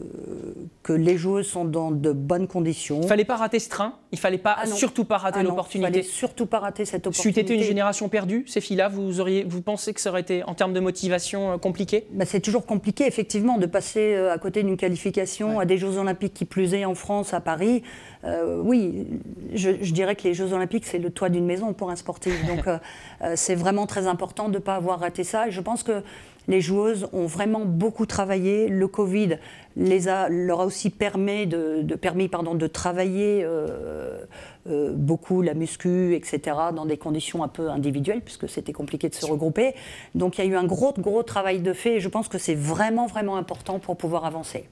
que 0.83 0.93
les 0.93 1.17
joueuses 1.17 1.49
sont 1.49 1.65
dans 1.65 1.91
de 1.91 2.13
bonnes 2.13 2.47
conditions. 2.47 3.01
Il 3.03 3.09
fallait 3.09 3.25
pas 3.25 3.37
rater 3.37 3.59
ce 3.59 3.69
train, 3.69 3.95
il 4.13 4.19
fallait 4.19 4.39
pas 4.39 4.57
ah 4.59 4.67
surtout 4.67 5.05
pas 5.05 5.17
rater 5.17 5.39
ah 5.41 5.43
l'opportunité. 5.43 5.89
Il 5.89 5.93
fallait 5.93 6.03
surtout 6.03 6.47
pas 6.47 6.59
rater 6.59 6.85
cette 6.85 7.07
opportunité. 7.07 7.41
C'eût 7.41 7.45
été 7.45 7.55
une 7.55 7.63
génération 7.63 8.09
perdue, 8.09 8.45
ces 8.47 8.61
filles-là, 8.61 8.89
vous 8.89 9.21
auriez, 9.21 9.45
vous 9.45 9.63
pensez 9.63 9.95
que 9.95 10.01
ça 10.01 10.11
aurait 10.11 10.21
été 10.21 10.45
en 10.45 10.55
termes 10.55 10.73
de 10.73 10.81
motivation 10.81 11.53
euh, 11.53 11.59
compliqué? 11.59 12.07
Bah, 12.13 12.25
C'est 12.27 12.41
toujours 12.41 12.67
compliqué, 12.67 13.07
effectivement, 13.07 13.59
de 13.59 13.67
passer 13.67 14.15
euh, 14.15 14.33
à 14.33 14.39
côté 14.39 14.63
d'une 14.63 14.77
qualification 14.77 15.59
à 15.59 15.65
des 15.65 15.79
Jeux 15.79 15.97
Olympiques 15.97 16.35
qui 16.35 16.45
plus 16.45 16.75
est 16.75 16.85
en 16.85 16.95
France, 16.95 17.35
à 17.35 17.41
Paris. 17.41 17.83
Euh, 18.25 18.61
oui, 18.63 19.07
je, 19.55 19.71
dirais 19.93 20.17
que 20.17 20.25
les 20.25 20.35
Jeux 20.35 20.53
Olympiques, 20.53 20.85
c'est 20.87 20.99
le 20.99 21.11
toit 21.11 21.29
d'une 21.29 21.47
maison 21.47 21.73
pour 21.73 21.91
un 21.91 21.97
sportif. 21.97 22.35
Donc, 22.47 22.65
c'est 23.35 23.55
vraiment 23.55 23.87
très 23.87 24.07
important 24.07 24.49
de 24.49 24.55
ne 24.55 24.59
pas 24.59 24.75
avoir 24.75 25.01
raté 25.01 25.25
ça. 25.25 25.49
Et 25.49 25.51
je 25.51 25.61
pense 25.61 25.83
que 25.83 26.03
les 26.49 26.61
joueuses 26.61 27.09
ont 27.13 27.27
vraiment 27.27 27.65
beaucoup 27.65 28.07
travaillé. 28.07 28.69
Le 28.69 28.89
Covid 28.89 29.39
leur 29.77 30.61
a 30.61 30.67
aussi 30.67 30.91
permis 30.91 31.47
de 31.47 32.67
travailler 32.67 33.43
euh, 33.45 34.25
euh, 34.69 34.93
beaucoup 34.93 35.43
la 35.43 35.55
muscu, 35.55 36.15
etc., 36.15 36.57
dans 36.75 36.87
des 36.87 36.97
conditions 36.97 37.43
un 37.43 37.49
peu 37.49 37.69
individuelles, 37.69 38.23
puisque 38.23 38.49
c'était 38.49 38.73
compliqué 38.73 39.09
de 39.09 39.15
se 39.15 39.27
regrouper. 39.27 39.75
Donc 40.15 40.39
il 40.39 40.45
y 40.45 40.49
a 40.49 40.51
eu 40.51 40.57
un 40.57 40.65
gros, 40.65 40.95
gros 40.99 41.23
travail 41.23 41.61
de 41.61 41.73
fait 41.73 41.97
et 41.97 42.01
je 42.01 42.09
pense 42.09 42.29
que 42.29 42.39
c'est 42.39 42.55
vraiment, 42.55 43.07
vraiment 43.07 43.37
important 43.37 43.79
pour 43.79 43.97
pouvoir 43.97 44.25
avancer. 44.25 44.69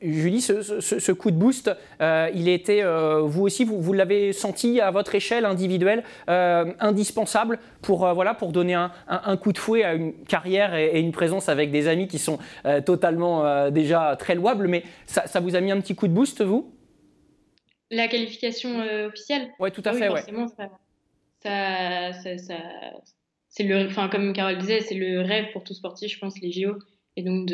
Julie, 0.00 0.40
ce, 0.40 1.12
coup 1.12 1.30
de 1.30 1.36
boost, 1.36 1.70
euh, 2.00 2.30
il 2.34 2.48
était, 2.48 2.82
euh, 2.82 3.20
vous 3.20 3.42
aussi, 3.42 3.64
vous, 3.64 3.92
l'avez 3.92 4.32
senti 4.32 4.80
à 4.80 4.90
votre 4.90 5.14
échelle 5.14 5.44
individuelle, 5.44 6.04
euh, 6.28 6.72
indispensable 6.80 7.58
pour, 7.82 8.06
voilà, 8.14 8.34
pour 8.34 8.52
donner 8.52 8.74
un, 8.74 9.36
coup 9.36 9.52
de 9.52 9.58
fouet 9.58 9.84
à 9.84 9.94
une 9.94 10.12
carrière 10.24 10.74
et, 10.74 11.00
une 11.00 11.12
présence 11.12 11.48
avec 11.48 11.70
des 11.70 11.88
amis 11.88 12.08
qui 12.08 12.18
sont 12.18 12.38
totalement 12.84 13.70
déjà 13.70 14.16
très 14.18 14.34
louables, 14.34 14.68
mais 14.68 14.82
ça, 15.06 15.40
vous 15.40 15.56
a 15.56 15.60
mis 15.60 15.70
un 15.70 15.80
petit 15.80 15.94
coup 15.94 16.08
de 16.08 16.12
boost, 16.12 16.42
vous? 16.42 16.72
La 17.90 18.08
qualification 18.08 18.80
officielle? 19.06 19.48
Oui, 19.58 19.72
tout 19.72 19.82
à 19.84 19.92
fait. 19.92 20.08
Forcément, 20.08 20.46
ça, 20.48 22.12
c'est 23.48 23.64
le, 23.64 23.86
enfin, 23.86 24.08
comme 24.08 24.32
Carole 24.32 24.58
disait, 24.58 24.80
c'est 24.80 24.94
le 24.94 25.22
rêve 25.22 25.46
pour 25.52 25.64
tout 25.64 25.74
sportif, 25.74 26.12
je 26.12 26.18
pense, 26.18 26.40
les 26.40 26.52
JO. 26.52 26.78
Et 27.18 27.22
donc 27.22 27.48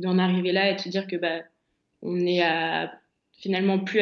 d'en 0.00 0.18
arriver 0.18 0.50
là 0.50 0.70
et 0.70 0.74
de 0.74 0.80
se 0.80 0.88
dire 0.88 1.06
que 1.06 1.14
bah, 1.14 1.42
on 2.02 2.26
est 2.26 2.42
à, 2.42 2.92
finalement 3.32 3.78
plus 3.78 4.00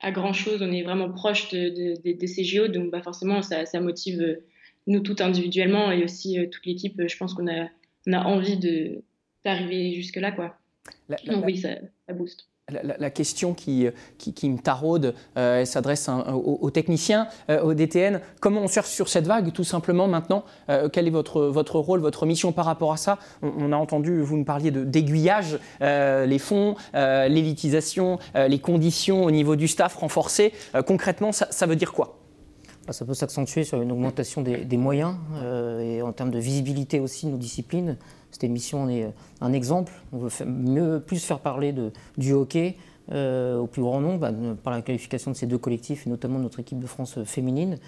à, 0.00 0.12
grand 0.12 0.32
chose, 0.32 0.62
on 0.62 0.72
est 0.72 0.82
vraiment 0.82 1.10
proche 1.10 1.50
de, 1.50 1.94
de, 2.02 2.26
ces 2.26 2.44
JO, 2.44 2.68
donc 2.68 2.90
bah, 2.90 3.02
forcément 3.02 3.42
ça, 3.42 3.66
ça, 3.66 3.80
motive 3.80 4.20
euh, 4.20 4.44
nous 4.86 5.00
toutes 5.00 5.20
individuellement 5.20 5.92
et 5.92 6.04
aussi 6.04 6.38
euh, 6.38 6.46
toute 6.46 6.64
l'équipe. 6.66 7.00
Je 7.06 7.16
pense 7.16 7.34
qu'on 7.34 7.48
a, 7.48 7.68
on 8.06 8.12
a 8.12 8.24
envie 8.24 8.58
d'arriver 9.44 9.94
jusque-là. 9.94 10.32
Quoi. 10.32 10.56
donc 11.26 11.44
oui, 11.44 11.58
ça, 11.58 11.76
ça 12.06 12.14
booste 12.14 12.48
la, 12.98 13.10
question 13.10 13.54
qui, 13.54 13.88
qui, 14.18 14.48
me 14.48 14.58
taraude, 14.58 15.14
euh, 15.36 15.64
s'adresse 15.64 16.08
aux, 16.08 16.70
techniciens, 16.70 17.26
euh, 17.50 17.60
au 17.62 17.74
DTN. 17.74 18.20
Comment 18.40 18.62
on 18.62 18.68
surfe 18.68 18.88
sur 18.88 19.08
cette 19.08 19.26
vague, 19.26 19.52
tout 19.52 19.64
simplement, 19.64 20.06
maintenant? 20.08 20.44
Euh, 20.68 20.88
Quel 20.92 21.06
est 21.06 21.10
votre, 21.10 21.42
votre 21.42 21.78
rôle, 21.78 22.00
votre 22.00 22.26
mission 22.26 22.52
par 22.52 22.64
rapport 22.64 22.92
à 22.92 22.96
ça? 22.96 23.18
On, 23.42 23.72
a 23.72 23.76
entendu, 23.76 24.22
vous 24.22 24.36
nous 24.36 24.44
parliez 24.44 24.70
d'aiguillage, 24.70 25.58
les 25.80 26.38
fonds, 26.38 26.76
l'élitisation, 26.94 28.18
les 28.34 28.58
conditions 28.58 29.24
au 29.24 29.30
niveau 29.30 29.56
du 29.56 29.68
staff 29.68 29.96
renforcées. 29.96 30.52
concrètement, 30.86 31.32
ça, 31.32 31.66
veut 31.66 31.76
dire 31.76 31.92
quoi? 31.92 32.19
Ça 32.92 33.04
peut 33.04 33.14
s'accentuer 33.14 33.64
sur 33.64 33.80
une 33.80 33.92
augmentation 33.92 34.42
des, 34.42 34.64
des 34.64 34.76
moyens 34.76 35.16
et 35.80 36.02
en 36.02 36.12
termes 36.12 36.30
de 36.30 36.38
visibilité 36.38 37.00
aussi 37.00 37.26
de 37.26 37.32
nos 37.32 37.36
disciplines. 37.36 37.96
Cette 38.30 38.44
émission 38.44 38.82
en 38.82 38.88
est 38.88 39.04
euh, 39.04 39.10
un 39.40 39.52
exemple. 39.52 39.92
On 40.12 40.18
veut 40.18 40.30
mieux, 40.46 41.00
plus 41.00 41.24
faire 41.24 41.40
parler 41.40 41.72
de, 41.72 41.92
du 42.16 42.32
hockey 42.32 42.76
euh, 43.12 43.58
au 43.58 43.66
plus 43.66 43.82
grand 43.82 44.00
nombre 44.00 44.18
bah, 44.18 44.32
par 44.62 44.72
la 44.72 44.82
qualification 44.82 45.30
de 45.30 45.36
ces 45.36 45.46
deux 45.46 45.58
collectifs 45.58 46.06
et 46.06 46.10
notamment 46.10 46.38
notre 46.38 46.60
équipe 46.60 46.78
de 46.78 46.86
France 46.86 47.18
euh, 47.18 47.24
féminine, 47.24 47.78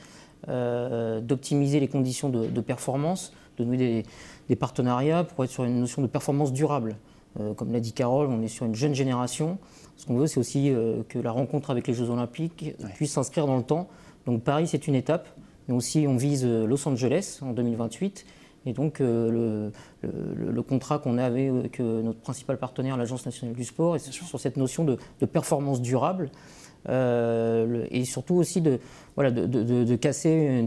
d'optimiser 0.48 1.78
les 1.78 1.86
conditions 1.86 2.28
de, 2.28 2.60
performance, 2.60 3.32
de 3.58 3.64
nouer 3.64 4.04
des, 4.48 4.56
partenariats 4.56 5.22
pour 5.22 5.44
être 5.44 5.52
sur 5.52 5.62
une 5.62 5.78
notion 5.78 6.02
de 6.02 6.08
performance 6.08 6.52
durable. 6.52 6.96
comme 7.56 7.72
l'a 7.72 7.78
dit 7.78 7.92
Carole, 7.92 8.26
on 8.26 8.42
est 8.42 8.48
sur 8.48 8.66
une 8.66 8.74
jeune 8.74 8.92
génération. 8.92 9.58
Ce 9.96 10.04
qu'on 10.04 10.16
veut, 10.16 10.26
c'est 10.26 10.40
aussi 10.40 10.72
que 11.08 11.20
la 11.20 11.30
rencontre 11.30 11.70
avec 11.70 11.86
les 11.86 11.94
Jeux 11.94 12.10
Olympiques 12.10 12.74
puisse 12.96 13.12
s'inscrire 13.12 13.46
dans 13.46 13.56
le 13.56 13.62
temps. 13.62 13.88
Donc 14.26 14.42
Paris, 14.42 14.66
c'est 14.66 14.86
une 14.86 14.94
étape, 14.94 15.28
mais 15.68 15.74
aussi 15.74 16.06
on 16.08 16.16
vise 16.16 16.46
Los 16.46 16.86
Angeles 16.88 17.40
en 17.42 17.52
2028 17.52 18.24
et 18.66 18.72
donc 18.72 19.00
euh, 19.00 19.70
le, 20.02 20.62
contrat 20.62 20.98
qu'on 20.98 21.18
avait 21.18 21.48
avec 21.48 21.80
notre 21.80 22.20
principal 22.20 22.58
partenaire, 22.58 22.96
l'Agence 22.96 23.26
nationale 23.26 23.56
du 23.56 23.64
sport, 23.64 23.96
est 23.96 24.12
sur, 24.12 24.40
cette 24.40 24.56
notion 24.56 24.84
de, 24.84 24.96
performance 25.26 25.80
durable. 25.80 26.30
Euh, 26.88 27.86
et 27.92 28.04
surtout 28.04 28.34
aussi 28.34 28.60
de, 28.60 28.80
voilà, 29.14 29.30
de, 29.30 29.96
casser 29.96 30.64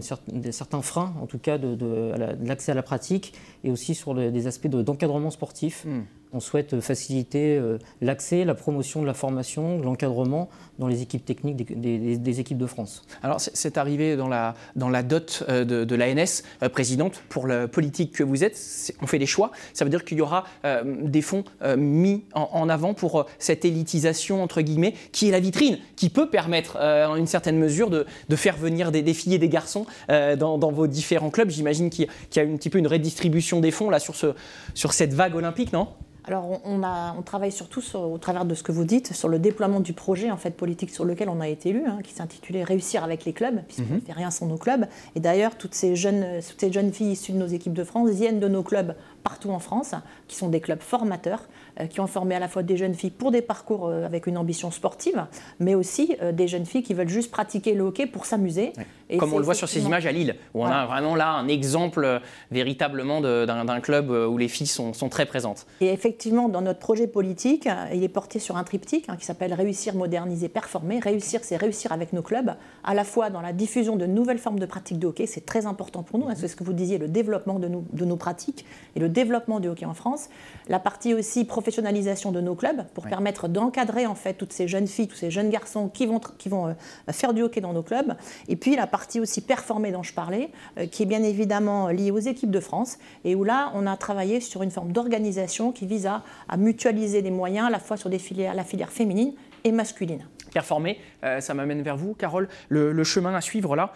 certains 0.51 0.81
freins, 0.81 1.13
en 1.21 1.25
tout 1.25 1.39
cas 1.39 1.57
de, 1.57 2.13
l'accès 2.43 2.71
à 2.71 2.75
la 2.75 2.83
pratique, 2.83 3.33
et 3.63 3.71
aussi 3.71 3.95
sur 3.95 4.13
des 4.13 4.47
aspects 4.47 4.67
d'encadrement 4.67 5.31
sportif. 5.31 5.85
Hmm 5.85 6.01
on 6.35 6.41
souhaite 6.41 6.81
faciliter 6.81 7.57
euh, 7.57 7.77
l'accès, 8.01 8.43
la 8.43 8.55
promotion 8.55 9.01
de 9.01 9.07
la 9.07 9.13
formation, 9.13 9.79
de 9.79 9.83
l'encadrement 9.83 10.49
dans 10.79 10.87
les 10.87 11.01
équipes 11.01 11.23
techniques 11.23 11.79
des, 11.79 12.39
équipes 12.39 12.57
de 12.57 12.65
France. 12.65 13.05
Alors 13.23 13.39
c'est 13.39 13.77
arrivé 13.77 14.17
dans 14.17 14.27
la, 14.27 14.55
dans 14.75 14.89
la 14.89 15.01
dot 15.01 15.43
euh, 15.47 15.63
de, 15.63 15.85
de 15.85 15.95
l'ANS, 15.95 16.43
euh, 16.61 16.67
présidente, 16.67 17.23
pour 17.29 17.47
la 17.47 17.69
politique 17.69 18.11
que 18.11 18.23
vous 18.23 18.43
êtes, 18.43 18.59
on 19.01 19.07
fait 19.07 19.19
des 19.19 19.25
choix. 19.25 19.51
Ça 19.73 19.85
veut 19.85 19.89
dire 19.89 20.03
qu'il 20.03 20.17
y 20.17 20.21
aura 20.21 20.43
des 20.83 21.21
fonds 21.21 21.43
mis 21.77 22.23
en, 22.33 22.67
avant 22.67 22.93
pour 22.93 23.25
cette 23.39 23.63
élitisation, 23.63 24.43
entre 24.43 24.61
guillemets, 24.61 24.93
qui 25.11 25.29
est 25.29 25.31
la 25.31 25.39
vitrine, 25.39 25.77
qui 25.95 26.09
peut 26.09 26.29
permettre 26.29 26.77
en 26.77 27.15
une 27.15 27.27
certaine 27.27 27.57
mesure 27.57 27.89
de, 27.89 28.05
faire 28.35 28.57
venir 28.57 28.91
des, 28.91 29.13
filles 29.13 29.35
et 29.35 29.39
des 29.39 29.49
garçons 29.49 29.85
dans, 30.09 30.57
vos 30.57 30.87
différents 30.87 31.29
clubs. 31.29 31.49
J'imagine 31.49 31.89
qu'il 31.89 32.07
y 32.35 32.39
a 32.39 32.43
un 32.43 32.55
petit 32.57 32.69
peu 32.69 32.79
une 32.79 32.87
redistribution 32.87 33.59
des 33.59 33.71
fonds 33.71 33.89
là 33.89 33.99
sur, 33.99 34.15
ce, 34.15 34.33
sur 34.73 34.93
cette 34.93 35.13
vague 35.13 35.35
olympique, 35.35 35.73
non? 35.73 35.87
Alors, 36.27 36.59
on, 36.65 37.21
travaille 37.21 37.51
surtout 37.51 37.83
au 37.95 38.17
travers 38.17 38.45
de 38.45 38.55
ce 38.55 38.63
que 38.63 38.71
vous 38.71 38.83
dites 38.83 39.13
sur 39.13 39.29
le 39.29 39.37
déploiement 39.37 39.79
du 39.79 39.93
projet 39.93 40.31
en 40.31 40.37
fait 40.37 40.51
politique 40.51 40.89
sur 40.89 41.05
lequel 41.05 41.29
on 41.29 41.39
a 41.39 41.47
été 41.47 41.69
élu, 41.69 41.83
hein, 41.85 41.99
qui 42.03 42.13
s'intitulait 42.13 42.63
Réussir 42.63 43.03
avec 43.03 43.25
les 43.25 43.33
clubs, 43.33 43.61
puisqu'on 43.67 43.93
ne 43.93 43.99
mhm. 43.99 44.01
fait 44.01 44.13
rien 44.13 44.31
sans 44.31 44.47
nos 44.47 44.57
clubs. 44.57 44.87
Et 45.13 45.19
d'ailleurs, 45.19 45.55
toutes 45.55 45.75
ces 45.75 45.95
jeunes, 45.95 46.25
toutes 46.49 46.59
ces 46.59 46.71
jeunes 46.71 46.91
filles 46.91 47.11
issues 47.11 47.31
de 47.31 47.37
nos 47.37 47.45
équipes 47.45 47.73
de 47.73 47.83
France 47.83 48.09
viennent 48.09 48.39
de 48.39 48.47
nos 48.47 48.63
clubs 48.63 48.95
partout 49.23 49.51
en 49.51 49.59
France, 49.59 49.93
qui 50.27 50.35
sont 50.35 50.49
des 50.49 50.61
clubs 50.61 50.81
formateurs, 50.81 51.43
euh, 51.43 51.64
qui 51.89 51.99
ont 51.99 52.07
formé 52.07 52.35
à 52.35 52.39
la 52.39 52.47
fois 52.47 52.63
des 52.63 52.77
jeunes 52.77 52.95
filles 52.95 53.11
pour 53.11 53.31
des 53.31 53.41
parcours 53.41 53.87
euh, 53.87 54.05
avec 54.05 54.27
une 54.27 54.37
ambition 54.37 54.71
sportive, 54.71 55.25
mais 55.59 55.75
aussi 55.75 56.15
euh, 56.21 56.31
des 56.31 56.47
jeunes 56.47 56.65
filles 56.65 56.83
qui 56.83 56.93
veulent 56.93 57.09
juste 57.09 57.31
pratiquer 57.31 57.73
le 57.73 57.83
hockey 57.83 58.05
pour 58.05 58.25
s'amuser. 58.25 58.73
Comme 59.19 59.33
on 59.33 59.37
le 59.37 59.43
voit 59.45 59.53
sur 59.53 59.69
ces 59.69 59.83
images 59.83 60.05
à 60.05 60.11
Lille, 60.11 60.35
où 60.53 60.63
on 60.63 60.65
a 60.65 60.85
vraiment 60.85 61.15
là 61.15 61.29
un 61.31 61.47
exemple 61.47 62.21
véritablement 62.49 63.21
d'un 63.21 63.79
club 63.79 64.09
où 64.09 64.37
les 64.37 64.47
filles 64.47 64.65
sont, 64.65 64.93
très 65.09 65.27
présentes. 65.27 65.67
Et 65.79 65.93
effectivement, 65.93 66.49
dans 66.49 66.61
notre 66.61 66.79
projet 66.79 67.05
politique, 67.05 67.69
il 67.93 68.03
est 68.03 68.09
porté 68.09 68.39
sur 68.39 68.57
un 68.57 68.63
triptyque 68.63 69.05
hein, 69.07 69.15
qui 69.15 69.25
s'appelle 69.25 69.53
Réussir, 69.53 69.93
moderniser, 69.93 70.49
performer. 70.49 70.99
Réussir, 70.99 71.41
c'est 71.43 71.55
réussir 71.55 71.91
avec 71.91 72.13
nos 72.13 72.23
clubs, 72.23 72.55
à 72.83 72.93
la 72.95 73.03
fois 73.03 73.29
dans 73.29 73.41
la 73.41 73.53
diffusion 73.53 73.95
de 73.95 74.07
nouvelles 74.07 74.39
formes 74.39 74.59
de 74.59 74.65
pratiques 74.65 74.99
de 74.99 75.07
hockey, 75.07 75.27
c'est 75.27 75.45
très 75.45 75.65
important 75.65 76.03
pour 76.03 76.17
nous, 76.17 76.27
hein, 76.27 76.33
c'est 76.35 76.47
ce 76.47 76.55
que 76.55 76.63
vous 76.63 76.73
disiez, 76.73 76.97
le 76.97 77.07
développement 77.07 77.59
de, 77.59 77.69
de 77.69 78.05
nos 78.05 78.15
pratiques 78.15 78.65
et 78.95 78.99
le 78.99 79.09
développement 79.09 79.59
du 79.59 79.67
hockey 79.67 79.85
en 79.85 79.93
France, 79.93 80.29
la 80.67 80.79
partie 80.79 81.13
aussi 81.13 81.45
professionnalisation 81.65 82.31
de 82.31 82.41
nos 82.41 82.53
clubs 82.53 82.85
pour 82.93 83.05
permettre 83.05 83.47
d'encadrer 83.47 84.05
en 84.05 84.13
fait 84.13 84.35
toutes 84.35 84.53
ces 84.53 84.67
jeunes 84.67 84.85
filles, 84.85 85.07
tous 85.07 85.15
ces 85.15 85.31
jeunes 85.31 85.49
garçons 85.49 85.89
qui 85.89 86.05
vont, 86.05 86.19
qui 86.37 86.47
vont 86.47 86.67
euh, 86.67 86.73
faire 87.11 87.33
du 87.33 87.41
hockey 87.41 87.59
dans 87.59 87.73
nos 87.73 87.81
clubs, 87.81 88.13
et 88.47 88.55
puis 88.55 88.75
la 88.75 88.85
partie 88.85 89.19
aussi 89.19 89.41
performée 89.41 89.91
dont 89.91 90.03
je 90.03 90.13
parlais, 90.13 90.51
euh, 90.77 90.85
qui 90.85 91.01
est 91.01 91.07
bien 91.07 91.23
évidemment 91.23 91.87
liée 91.87 92.11
aux 92.11 92.19
équipes 92.19 92.51
de 92.51 92.59
France, 92.59 92.99
et 93.23 93.33
où 93.33 93.43
là 93.43 93.71
on 93.73 93.87
a 93.87 93.97
travaillé 93.97 94.41
sur 94.41 94.61
une 94.61 94.69
forme 94.69 94.91
d'organisation 94.91 95.71
qui 95.71 95.87
vise 95.87 96.05
à, 96.05 96.21
mutualiser 96.55 97.23
les 97.23 97.31
moyens 97.31 97.65
à 97.67 97.71
la 97.71 97.79
fois 97.79 97.97
sur 97.97 98.11
des 98.11 98.19
filières, 98.19 98.53
la 98.53 98.63
filière 98.63 98.91
féminine 98.91 99.33
et 99.63 99.71
masculine. 99.71 100.23
performer. 100.53 100.99
ça 101.39 101.53
m'amène 101.55 101.81
vers 101.81 101.97
vous, 101.97 102.13
Carole. 102.13 102.47
Le, 102.69 103.03
chemin 103.03 103.33
à 103.33 103.41
suivre 103.41 103.75
là, 103.75 103.93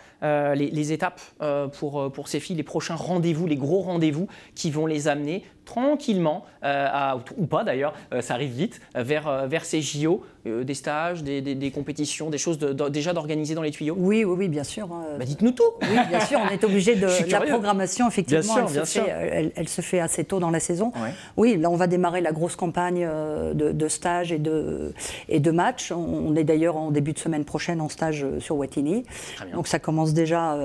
les, 0.55 0.91
étapes 0.91 1.21
pour, 1.77 2.11
pour 2.11 2.27
ces 2.27 2.39
filles, 2.39 2.57
les 2.57 2.63
prochains 2.63 2.95
rendez-vous, 2.95 3.45
les 3.47 3.55
gros 3.55 3.81
rendez-vous 3.81 4.27
qui 4.55 4.71
vont 4.71 4.87
les 4.87 5.07
amener 5.07 5.43
tranquillement, 5.69 6.45
euh, 6.63 7.13
ou 7.37 7.45
pas 7.45 7.63
d'ailleurs, 7.63 7.93
euh, 8.11 8.21
ça 8.21 8.33
arrive 8.33 8.51
vite, 8.51 8.81
euh, 8.95 9.03
vers, 9.03 9.47
vers 9.47 9.65
ces 9.65 9.81
JO, 9.81 10.23
des 10.45 10.73
stages, 10.73 11.21
des, 11.21 11.71
compétitions, 11.71 12.31
des 12.31 12.39
choses 12.39 12.57
déjà 12.57 13.13
d'organiser 13.13 13.53
dans 13.53 13.61
les 13.61 13.69
tuyaux 13.69 13.95
Oui, 13.99 14.23
oui, 14.23 14.35
oui, 14.35 14.47
bien 14.47 14.63
sûr. 14.63 14.89
Hein. 14.91 15.03
Bah, 15.19 15.25
dites-nous 15.25 15.51
tout 15.51 15.71
Oui, 15.83 15.97
bien 16.09 16.21
sûr, 16.21 16.39
on 16.43 16.49
est 16.49 16.63
obligé 16.63 16.95
de... 16.95 17.07
la 17.29 17.41
programmation, 17.41 18.07
effectivement, 18.07 18.55
elle, 18.57 18.85
se 18.85 18.99
fait, 18.99 19.51
elle, 19.55 19.69
se 19.69 19.81
fait, 19.81 19.99
assez 19.99 20.23
tôt 20.23 20.39
dans 20.39 20.49
la 20.49 20.59
saison. 20.59 20.91
Oui, 21.37 21.55
là, 21.57 21.69
on 21.69 21.75
va 21.75 21.85
démarrer 21.85 22.21
la 22.21 22.31
grosse 22.31 22.55
campagne 22.55 23.07
de, 23.53 23.87
stages 23.89 24.31
et 24.31 24.39
de, 24.39 24.93
et 25.27 25.39
de 25.39 25.51
matchs. 25.51 25.91
On 25.91 26.35
est 26.35 26.45
d'ailleurs 26.45 26.77
en 26.77 26.89
début 26.89 27.13
de 27.13 27.19
semaine 27.19 27.45
prochaine 27.45 27.79
en 27.79 27.89
stage 27.89 28.25
sur 28.39 28.55
Watini. 28.55 29.03
Donc 29.53 29.67
ça 29.67 29.77
commence 29.77 30.13
déjà 30.13 30.57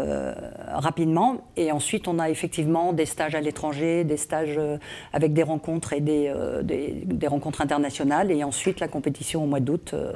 rapidement. 0.73 1.45
Et 1.57 1.73
ensuite, 1.73 2.09
on 2.09 2.19
a 2.19 2.31
effectivement 2.31 2.95
des 2.95 3.07
stages 3.07 3.35
à 3.35 3.41
l'étranger, 3.41 4.05
des 4.05 4.17
stages 4.17 4.59
avec 5.13 5.33
des 5.33 5.43
rencontres 5.43 5.93
et 5.93 6.01
des, 6.01 6.29
euh, 6.29 6.63
des, 6.63 7.27
rencontres 7.27 7.61
internationales, 7.61 8.31
et 8.31 8.45
ensuite 8.45 8.81
la 8.81 8.89
compétition 8.89 9.45
au 9.45 9.47
mois 9.47 9.61
d'août. 9.61 9.93
Euh, 9.95 10.13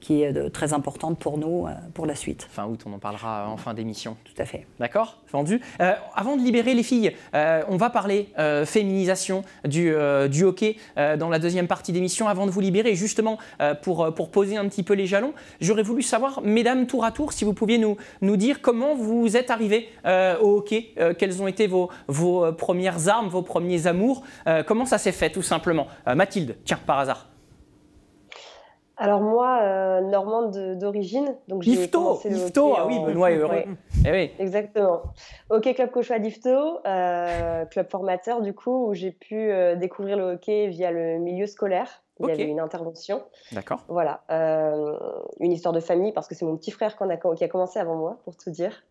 qui 0.00 0.22
est 0.22 0.36
euh, 0.36 0.48
très 0.48 0.72
importante 0.72 1.18
pour 1.18 1.38
nous 1.38 1.66
pour 1.94 2.06
la 2.06 2.14
suite. 2.14 2.46
Fin 2.50 2.66
août, 2.66 2.80
on 2.86 2.92
en 2.92 2.98
parlera 2.98 3.48
en 3.48 3.56
fin 3.56 3.74
d'émission. 3.74 4.16
Tout 4.24 4.40
à 4.40 4.44
fait. 4.44 4.66
D'accord? 4.78 5.22
Vendu. 5.32 5.60
avant 6.14 6.36
de 6.36 6.42
libérer 6.42 6.74
les 6.74 6.82
filles, 6.82 7.12
on 7.32 7.76
va 7.76 7.90
parler 7.90 8.28
féminisation 8.64 9.42
du, 9.64 9.92
du 10.30 10.44
hockey 10.44 10.76
dans 10.96 11.28
la 11.28 11.38
deuxième 11.38 11.66
partie 11.66 11.92
d'émission. 11.92 12.28
Avant 12.28 12.46
de 12.46 12.50
vous 12.52 12.60
libérer, 12.60 12.94
justement, 12.94 13.38
pour, 13.82 14.14
pour 14.14 14.30
poser 14.30 14.56
un 14.56 14.68
petit 14.68 14.84
peu 14.84 14.94
les 14.94 15.06
jalons, 15.06 15.32
j'aurais 15.60 15.82
voulu 15.82 16.02
savoir, 16.02 16.40
mesdames, 16.42 16.86
tour 16.86 17.04
à 17.04 17.10
tour, 17.10 17.32
si 17.32 17.44
vous 17.44 17.52
pouviez 17.52 17.78
nous, 17.78 17.96
nous 18.20 18.36
dire 18.36 18.60
comment 18.60 18.94
vous 18.94 19.36
êtes 19.36 19.50
arrivées 19.50 19.88
au 20.04 20.58
hockey, 20.58 20.94
quelles 21.18 21.42
ont 21.42 21.48
été 21.48 21.66
vos, 21.66 21.90
vos 22.06 22.52
premières 22.52 23.08
armes, 23.08 23.28
vos 23.28 23.42
premiers 23.42 23.86
amours, 23.88 24.22
comment 24.66 24.86
ça 24.86 24.98
s'est 24.98 25.12
fait 25.12 25.30
tout 25.30 25.42
simplement? 25.42 25.88
Mathilde, 26.06 26.56
tiens, 26.64 26.78
par 26.86 27.00
hasard. 27.00 27.26
Alors 28.96 29.20
moi, 29.20 29.58
euh, 29.62 30.00
normande 30.02 30.78
d'origine, 30.78 31.36
donc 31.48 31.62
j'ai 31.62 31.88
commencé 31.88 32.30
le 32.30 32.38
ah 32.76 32.86
oui, 32.86 33.00
Benoît 33.00 33.32
est 33.32 33.36
heureux. 33.36 33.64
Eh 34.06 34.10
oui. 34.12 34.30
Exactement. 34.38 35.02
Hockey 35.50 35.74
Club 35.74 35.90
Cauchois 35.90 36.20
d'Ifto, 36.20 36.78
euh, 36.86 37.64
club 37.64 37.90
formateur 37.90 38.40
du 38.40 38.54
coup, 38.54 38.88
où 38.88 38.94
j'ai 38.94 39.10
pu 39.10 39.50
euh, 39.50 39.74
découvrir 39.74 40.16
le 40.16 40.34
hockey 40.34 40.68
via 40.68 40.92
le 40.92 41.18
milieu 41.18 41.46
scolaire. 41.46 42.02
Il 42.20 42.28
y 42.28 42.30
avait 42.30 42.44
une 42.44 42.60
intervention. 42.60 43.24
D'accord. 43.50 43.80
Voilà, 43.88 44.20
une 45.40 45.50
histoire 45.50 45.74
de 45.74 45.80
famille 45.80 46.12
parce 46.12 46.28
que 46.28 46.36
c'est 46.36 46.44
mon 46.44 46.56
petit 46.56 46.70
frère 46.70 46.96
qui 46.96 47.44
a 47.44 47.48
commencé 47.48 47.80
avant 47.80 47.96
moi, 47.96 48.18
pour 48.22 48.36
tout 48.36 48.50
dire. 48.50 48.84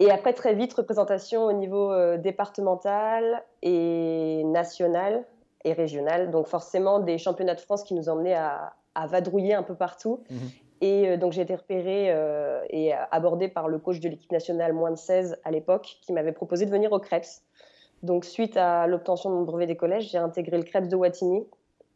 Et 0.00 0.10
après, 0.10 0.32
très 0.32 0.54
vite, 0.54 0.72
représentation 0.72 1.44
au 1.44 1.52
niveau 1.52 2.16
départemental 2.16 3.44
et 3.60 4.42
national 4.46 5.26
et 5.64 5.74
régional. 5.74 6.30
Donc 6.30 6.46
forcément, 6.46 6.98
des 6.98 7.18
championnats 7.18 7.54
de 7.54 7.60
France 7.60 7.84
qui 7.84 7.92
nous 7.92 8.08
emmenaient 8.08 8.34
à, 8.36 8.72
à 8.96 9.06
vadrouiller 9.06 9.54
un 9.54 9.62
peu 9.62 9.74
partout. 9.74 10.24
Mhm. 10.30 10.38
Et 10.80 11.08
euh, 11.08 11.16
donc 11.16 11.32
j'ai 11.32 11.42
été 11.42 11.54
repérée 11.54 12.10
euh, 12.10 12.60
et 12.70 12.92
abordée 13.10 13.48
par 13.48 13.68
le 13.68 13.78
coach 13.78 14.00
de 14.00 14.08
l'équipe 14.08 14.32
nationale 14.32 14.72
moins 14.72 14.90
de 14.90 14.96
16 14.96 15.38
à 15.44 15.50
l'époque 15.50 15.98
qui 16.02 16.12
m'avait 16.12 16.32
proposé 16.32 16.66
de 16.66 16.70
venir 16.70 16.92
au 16.92 16.98
CREPS. 16.98 17.42
Donc 18.02 18.24
suite 18.24 18.56
à 18.56 18.86
l'obtention 18.86 19.30
de 19.30 19.36
mon 19.36 19.42
brevet 19.42 19.66
des 19.66 19.76
collèges, 19.76 20.10
j'ai 20.10 20.18
intégré 20.18 20.56
le 20.58 20.64
CREPS 20.64 20.88
de 20.88 20.96
Wattignies. 20.96 21.46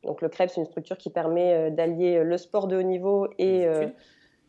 Donc 0.03 0.23
le 0.23 0.29
CREPS, 0.31 0.55
c'est 0.55 0.61
une 0.61 0.67
structure 0.67 0.97
qui 0.97 1.11
permet 1.11 1.53
euh, 1.53 1.71
d'allier 1.71 2.23
le 2.23 2.39
sport 2.39 2.69
de 2.69 2.77
haut 2.77 2.83
niveau 2.83 3.29
et, 3.39 3.67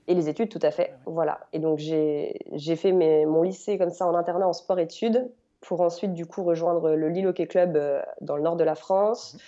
et 0.08 0.16
les 0.16 0.30
études, 0.30 0.50
tout 0.50 0.60
à 0.62 0.72
fait. 0.72 0.94
Voilà. 1.06 1.42
Et 1.52 1.60
donc 1.60 1.80
j'ai 1.80 2.76
fait 2.78 2.94
mes, 2.94 3.26
mon 3.26 3.44
lycée 3.44 3.78
comme 3.78 3.92
ça 3.92 4.08
en 4.08 4.16
internat 4.16 4.48
en 4.48 4.54
sport-études 4.54 5.30
pour 5.60 5.82
ensuite 5.82 6.14
du 6.14 6.26
coup 6.26 6.44
rejoindre 6.44 6.92
le 6.96 7.10
Lille 7.10 7.28
Hockey 7.28 7.48
Club 7.48 7.78
dans 8.22 8.36
le 8.36 8.42
nord 8.42 8.56
de 8.56 8.64
la 8.64 8.76
France. 8.76 9.34
Mhm 9.34 9.40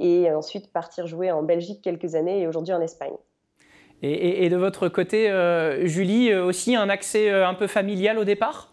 et 0.00 0.30
ensuite 0.30 0.72
partir 0.72 1.06
jouer 1.06 1.30
en 1.30 1.42
Belgique 1.42 1.80
quelques 1.82 2.14
années 2.14 2.40
et 2.40 2.46
aujourd'hui 2.46 2.74
en 2.74 2.80
Espagne. 2.80 3.14
Et, 4.04 4.48
de 4.48 4.56
votre 4.56 4.88
côté, 4.88 5.30
euh, 5.30 5.86
Julie, 5.86 6.30
euh, 6.30 6.44
aussi 6.44 6.74
un 6.74 6.88
accès 6.88 7.30
euh, 7.30 7.46
un 7.46 7.54
peu 7.54 7.68
familial 7.68 8.18
au 8.18 8.24
départ? 8.24 8.72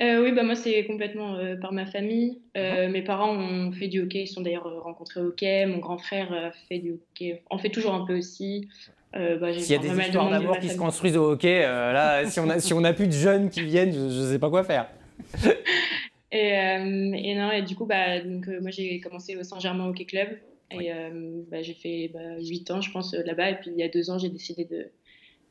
Oui, 0.00 0.30
bah 0.30 0.44
moi 0.44 0.54
c'est 0.54 0.84
complètement 0.84 1.36
par 1.60 1.72
ma 1.72 1.84
famille. 1.84 2.40
Uh-huh. 2.54 2.88
Mes 2.88 3.02
parents 3.02 3.34
ont 3.34 3.72
fait 3.72 3.88
du 3.88 4.00
hockey, 4.00 4.22
ils 4.22 4.26
sont 4.28 4.42
d'ailleurs 4.42 4.80
rencontrés 4.84 5.20
au 5.20 5.24
hockey. 5.24 5.66
Mon 5.66 5.78
grand 5.78 5.98
frère 5.98 6.52
fait 6.68 6.78
du 6.78 6.92
hockey, 6.92 7.42
en 7.50 7.58
fait 7.58 7.70
toujours 7.70 7.94
un 7.94 8.06
peu 8.06 8.16
aussi. 8.16 8.68
Bah, 9.12 9.52
S'il 9.52 9.72
y 9.72 9.74
a 9.74 9.78
des 9.78 10.00
histoires 10.00 10.30
d'amour 10.30 10.56
qui 10.60 10.68
se 10.68 10.78
construisent 10.78 11.16
au 11.16 11.32
hockey, 11.32 11.62
là, 11.62 12.24
si 12.26 12.38
on 12.38 12.48
a 12.48 12.60
si 12.60 12.72
on 12.74 12.84
a 12.84 12.92
plus 12.92 13.08
de 13.08 13.12
jeunes 13.12 13.50
qui 13.50 13.62
viennent, 13.62 13.92
je 13.92 13.98
ne 13.98 14.30
sais 14.30 14.38
pas 14.38 14.50
quoi 14.50 14.62
faire. 14.62 14.86
Et, 16.30 16.48
et, 16.50 17.34
non, 17.34 17.50
et 17.50 17.62
du 17.62 17.74
coup, 17.74 17.86
bah, 17.86 18.20
donc, 18.20 18.48
moi 18.60 18.70
j'ai 18.70 19.00
commencé 19.00 19.36
au 19.36 19.42
Saint-Germain 19.42 19.88
Hockey 19.88 20.04
Club. 20.04 20.38
Et 20.70 20.92
euh, 20.92 21.42
bah, 21.50 21.62
j'ai 21.62 21.74
fait 21.74 22.10
bah, 22.12 22.38
8 22.40 22.70
ans, 22.70 22.80
je 22.80 22.90
pense, 22.90 23.14
euh, 23.14 23.22
là-bas. 23.22 23.50
Et 23.50 23.54
puis 23.56 23.70
il 23.70 23.78
y 23.78 23.82
a 23.82 23.88
deux 23.88 24.10
ans, 24.10 24.18
j'ai 24.18 24.28
décidé 24.28 24.64
de, 24.64 24.90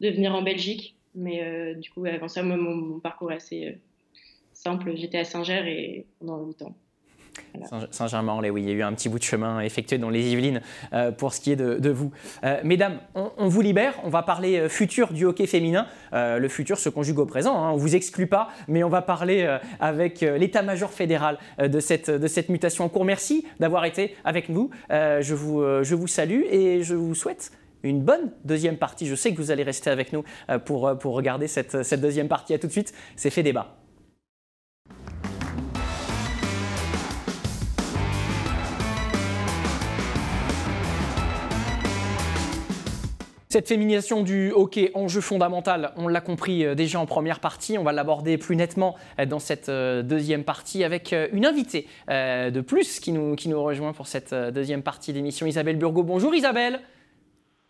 de, 0.02 0.10
venir 0.10 0.36
en 0.36 0.42
Belgique. 0.42 0.96
Mais 1.16 1.44
euh, 1.44 1.74
du 1.74 1.90
coup, 1.90 2.06
avant 2.06 2.28
ça, 2.28 2.44
moi, 2.44 2.58
mon, 2.58 3.00
parcours 3.00 3.32
est 3.32 3.38
assez 3.38 3.78
simple. 4.54 4.96
J'étais 4.96 5.18
à 5.18 5.24
Saint-Ger 5.24 5.64
et 5.68 6.06
pendant 6.20 6.46
8 6.46 6.62
ans. 6.64 6.76
Saint-Germain-en-Laye, 7.92 8.52
oui, 8.52 8.62
il 8.64 8.70
y 8.70 8.72
a 8.72 8.76
eu 8.76 8.84
un 8.84 8.94
petit 8.94 9.10
bout 9.10 9.20
de 9.20 9.24
chemin 9.24 9.62
effectué 9.62 9.98
dans 9.98 10.10
les 10.10 10.32
Yvelines 10.32 10.62
pour 11.18 11.34
ce 11.34 11.42
qui 11.42 11.52
est 11.52 11.56
de, 11.56 11.90
vous. 11.90 12.12
mesdames, 12.64 13.00
on, 13.16 13.48
vous 13.48 13.62
libère, 13.62 13.96
on 14.04 14.10
va 14.10 14.24
parler 14.24 14.70
futur 14.70 15.14
du 15.14 15.26
hockey 15.26 15.48
féminin. 15.48 15.88
le 16.14 16.48
futur 16.48 16.78
se 16.78 16.90
conjugue 16.90 17.20
au 17.20 17.26
présent, 17.26 17.58
hein, 17.58 17.72
on 17.72 17.76
ne 17.76 17.82
vous 17.82 17.96
exclut 17.96 18.28
pas, 18.28 18.50
mais 18.68 18.84
on 18.84 18.90
va 18.90 19.02
parler 19.02 19.58
avec 19.80 20.22
l'état-major 20.22 20.92
fédéral 20.92 21.38
de, 21.60 21.80
cette, 21.80 22.50
mutation 22.50 22.86
en 22.86 22.90
cours. 22.90 23.06
Merci 23.06 23.46
d'avoir 23.60 23.86
été 23.86 24.16
avec 24.24 24.50
nous. 24.50 24.70
je, 24.90 25.34
vous, 25.34 26.08
salue 26.08 26.44
et 26.50 26.84
je 26.84 26.96
vous 26.96 27.16
souhaite 27.16 27.52
une 27.84 28.02
bonne 28.02 28.32
deuxième 28.44 28.78
partie. 28.78 29.08
Je 29.08 29.16
sais 29.16 29.32
que 29.32 29.38
vous 29.38 29.52
allez 29.52 29.64
rester 29.64 29.90
avec 29.90 30.14
nous 30.14 30.24
pour, 30.66 30.98
pour 30.98 31.14
regarder 31.14 31.48
cette, 31.48 31.84
cette 31.84 32.02
deuxième 32.02 32.28
partie. 32.28 32.54
À 32.54 32.60
tout 32.60 32.68
de 32.68 32.72
suite, 32.72 32.94
c'est 33.16 33.30
fait 33.30 33.44
débat. 33.44 33.76
Cette 43.58 43.70
féminisation 43.70 44.22
du 44.22 44.52
hockey, 44.52 44.92
enjeu 44.94 45.20
fondamental, 45.20 45.92
on 45.96 46.08
l'a 46.08 46.22
compris 46.22 46.64
euh, 46.64 46.76
déjà 46.76 47.00
en 47.00 47.08
première 47.08 47.40
partie, 47.40 47.80
on 47.80 47.84
va 47.84 47.92
l'aborder 47.92 48.38
plus 48.38 48.56
nettement 48.56 48.96
euh, 49.20 49.26
dans 49.26 49.40
cette 49.40 49.68
euh, 49.68 50.04
deuxième 50.04 50.44
partie 50.44 50.84
avec 50.84 51.12
une 51.34 51.44
invitée 51.44 51.88
de 52.08 52.62
plus 52.62 53.00
qui 53.00 53.12
nous, 53.12 53.36
qui 53.36 53.50
nous 53.50 53.60
rejoint 53.60 53.94
pour 53.94 54.06
cette 54.06 54.32
deuxième 54.32 54.84
partie 54.84 55.12
d'émission, 55.12 55.48
Isabelle 55.48 55.78
Burgot. 55.78 56.04
Bonjour 56.04 56.36
Isabelle. 56.36 56.82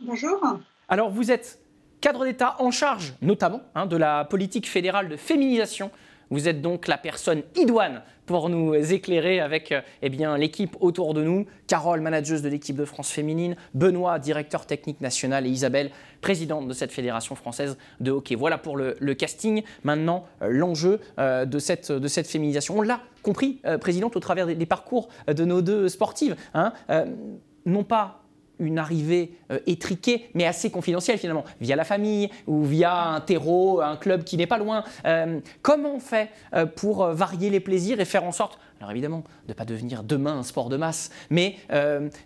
Bonjour. 0.01 0.41
Alors 0.89 1.09
vous 1.09 1.31
êtes 1.31 1.57
cadre 2.01 2.25
d'État 2.25 2.57
en 2.59 2.69
charge 2.69 3.13
notamment 3.21 3.61
hein, 3.73 3.85
de 3.85 3.95
la 3.95 4.25
politique 4.25 4.67
fédérale 4.67 5.07
de 5.07 5.15
féminisation 5.15 5.89
vous 6.29 6.47
êtes 6.47 6.61
donc 6.61 6.87
la 6.87 6.97
personne 6.97 7.43
idoine 7.55 8.01
pour 8.25 8.49
nous 8.49 8.75
éclairer 8.75 9.39
avec 9.39 9.71
euh, 9.71 9.81
eh 10.01 10.09
l'équipe 10.09 10.75
autour 10.81 11.13
de 11.13 11.23
nous. 11.23 11.45
Carole, 11.67 12.01
manageuse 12.01 12.41
de 12.41 12.49
l'équipe 12.49 12.75
de 12.75 12.85
France 12.85 13.09
féminine, 13.09 13.55
Benoît, 13.73 14.19
directeur 14.19 14.65
technique 14.65 15.01
national 15.01 15.47
et 15.47 15.49
Isabelle, 15.49 15.91
présidente 16.21 16.67
de 16.67 16.73
cette 16.73 16.91
fédération 16.91 17.35
française 17.35 17.77
de 17.99 18.11
hockey. 18.11 18.35
Voilà 18.35 18.57
pour 18.57 18.77
le, 18.77 19.13
casting. 19.13 19.63
Maintenant, 19.83 20.25
euh, 20.41 20.49
l'enjeu 20.49 20.99
euh, 21.19 21.45
de, 21.45 21.59
cette, 21.59 21.91
de 21.91 22.07
cette 22.07 22.27
féminisation. 22.27 22.77
On 22.77 22.81
l'a 22.81 23.01
compris, 23.23 23.59
présidente, 23.81 24.15
au 24.15 24.21
travers 24.21 24.47
des, 24.47 24.65
parcours 24.65 25.09
de 25.27 25.43
nos 25.43 25.61
deux 25.61 25.89
sportives. 25.89 26.37
Hein, 26.53 26.71
non 27.65 27.83
pas 27.83 28.26
une 28.59 28.79
arrivée 28.79 29.31
euh, 29.51 29.59
étriquée, 29.67 30.29
mais 30.33 30.45
assez 30.45 30.69
confidentielle 30.69 31.17
finalement, 31.17 31.43
via 31.61 31.75
la 31.75 31.83
famille 31.83 32.29
ou 32.47 32.63
via 32.63 33.09
un 33.09 33.21
terreau, 33.21 33.81
un 33.81 33.95
club 33.95 34.23
qui 34.23 34.37
n'est 34.37 34.47
pas 34.47 34.57
loin. 34.57 34.83
Euh, 35.05 35.39
comment 35.61 35.95
on 35.95 35.99
fait 35.99 36.29
euh, 36.53 36.65
pour 36.65 37.05
varier 37.07 37.49
les 37.49 37.59
plaisirs 37.59 37.99
et 37.99 38.05
faire 38.05 38.23
en 38.23 38.31
sorte, 38.31 38.59
alors 38.79 38.91
évidemment, 38.91 39.23
de 39.45 39.49
ne 39.49 39.53
pas 39.53 39.65
devenir 39.65 40.03
demain 40.03 40.37
un 40.37 40.43
sport 40.43 40.69
de 40.69 40.77
masse, 40.77 41.09
mais 41.29 41.55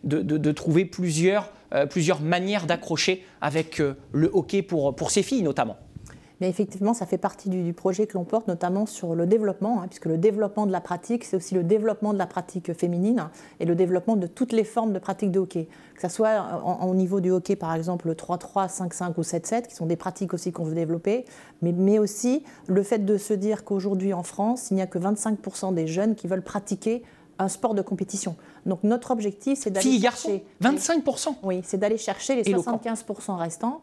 de, 0.04 0.52
trouver 0.52 0.84
plusieurs, 0.84 1.50
plusieurs 1.90 2.20
manières 2.20 2.66
d'accrocher 2.66 3.26
avec 3.40 3.82
le 4.12 4.30
hockey 4.34 4.62
pour, 4.62 4.94
pour 4.96 5.12
ces 5.12 5.24
filles 5.24 5.44
notamment? 5.44 5.78
Mais 6.42 6.50
effectivement, 6.50 6.96
ça 6.96 7.06
fait 7.06 7.20
partie 7.20 7.50
du, 7.50 7.72
projet 7.72 8.08
que 8.08 8.16
l'on 8.16 8.24
porte, 8.24 8.48
notamment 8.48 8.88
sur 8.88 9.14
le 9.14 9.28
développement, 9.28 9.82
hein, 9.82 9.86
puisque 9.88 10.08
le 10.08 10.18
développement 10.18 10.66
de 10.66 10.72
la 10.72 10.82
pratique, 10.82 11.24
c'est 11.24 11.38
aussi 11.38 11.54
le 11.54 11.64
développement 11.64 12.14
de 12.14 12.18
la 12.18 12.26
pratique 12.26 12.74
féminine 12.74 13.30
et 13.60 13.66
le 13.66 13.76
développement 13.76 14.16
de 14.16 14.26
toutes 14.26 14.52
les 14.52 14.64
formes 14.64 14.92
de 14.92 14.98
pratique 14.98 15.30
de 15.30 15.40
hockey. 15.40 15.68
Que 15.96 16.02
ce 16.02 16.10
soit 16.10 16.64
au 16.82 16.96
niveau 16.96 17.20
du 17.20 17.30
hockey, 17.30 17.56
par 17.56 17.76
exemple, 17.76 18.08
le 18.08 18.16
3-3, 18.16 18.76
5-5 18.76 19.14
ou 19.18 19.22
7-7, 19.22 19.68
qui 19.68 19.76
sont 19.76 19.86
des 19.86 19.96
pratiques 19.96 20.34
aussi 20.34 20.52
qu'on 20.52 20.64
veut 20.64 20.74
développer, 20.74 21.26
mais, 21.62 21.74
mais 21.74 22.00
aussi 22.00 22.44
le 22.66 22.82
fait 22.82 23.06
de 23.06 23.18
se 23.18 23.36
dire 23.36 23.64
qu'aujourd'hui 23.64 24.12
en 24.14 24.24
France, 24.24 24.72
il 24.72 24.76
n'y 24.76 24.82
a 24.82 24.88
que 24.88 24.98
25% 24.98 25.76
des 25.76 25.86
jeunes 25.86 26.16
qui 26.16 26.28
veulent 26.28 26.42
pratiquer 26.42 27.04
un 27.38 27.50
sport 27.50 27.76
de 27.76 27.82
compétition. 27.82 28.36
Donc 28.66 28.84
notre 28.84 29.12
objectif, 29.12 29.60
c'est 29.60 29.72
d'aller 29.72 30.00
chercher... 30.00 30.44
25% 30.64 31.36
Oui, 31.44 31.62
c'est 31.64 31.78
d'aller 31.78 31.98
chercher 31.98 32.36
les 32.36 32.44
75% 32.44 33.36
restants 33.36 33.82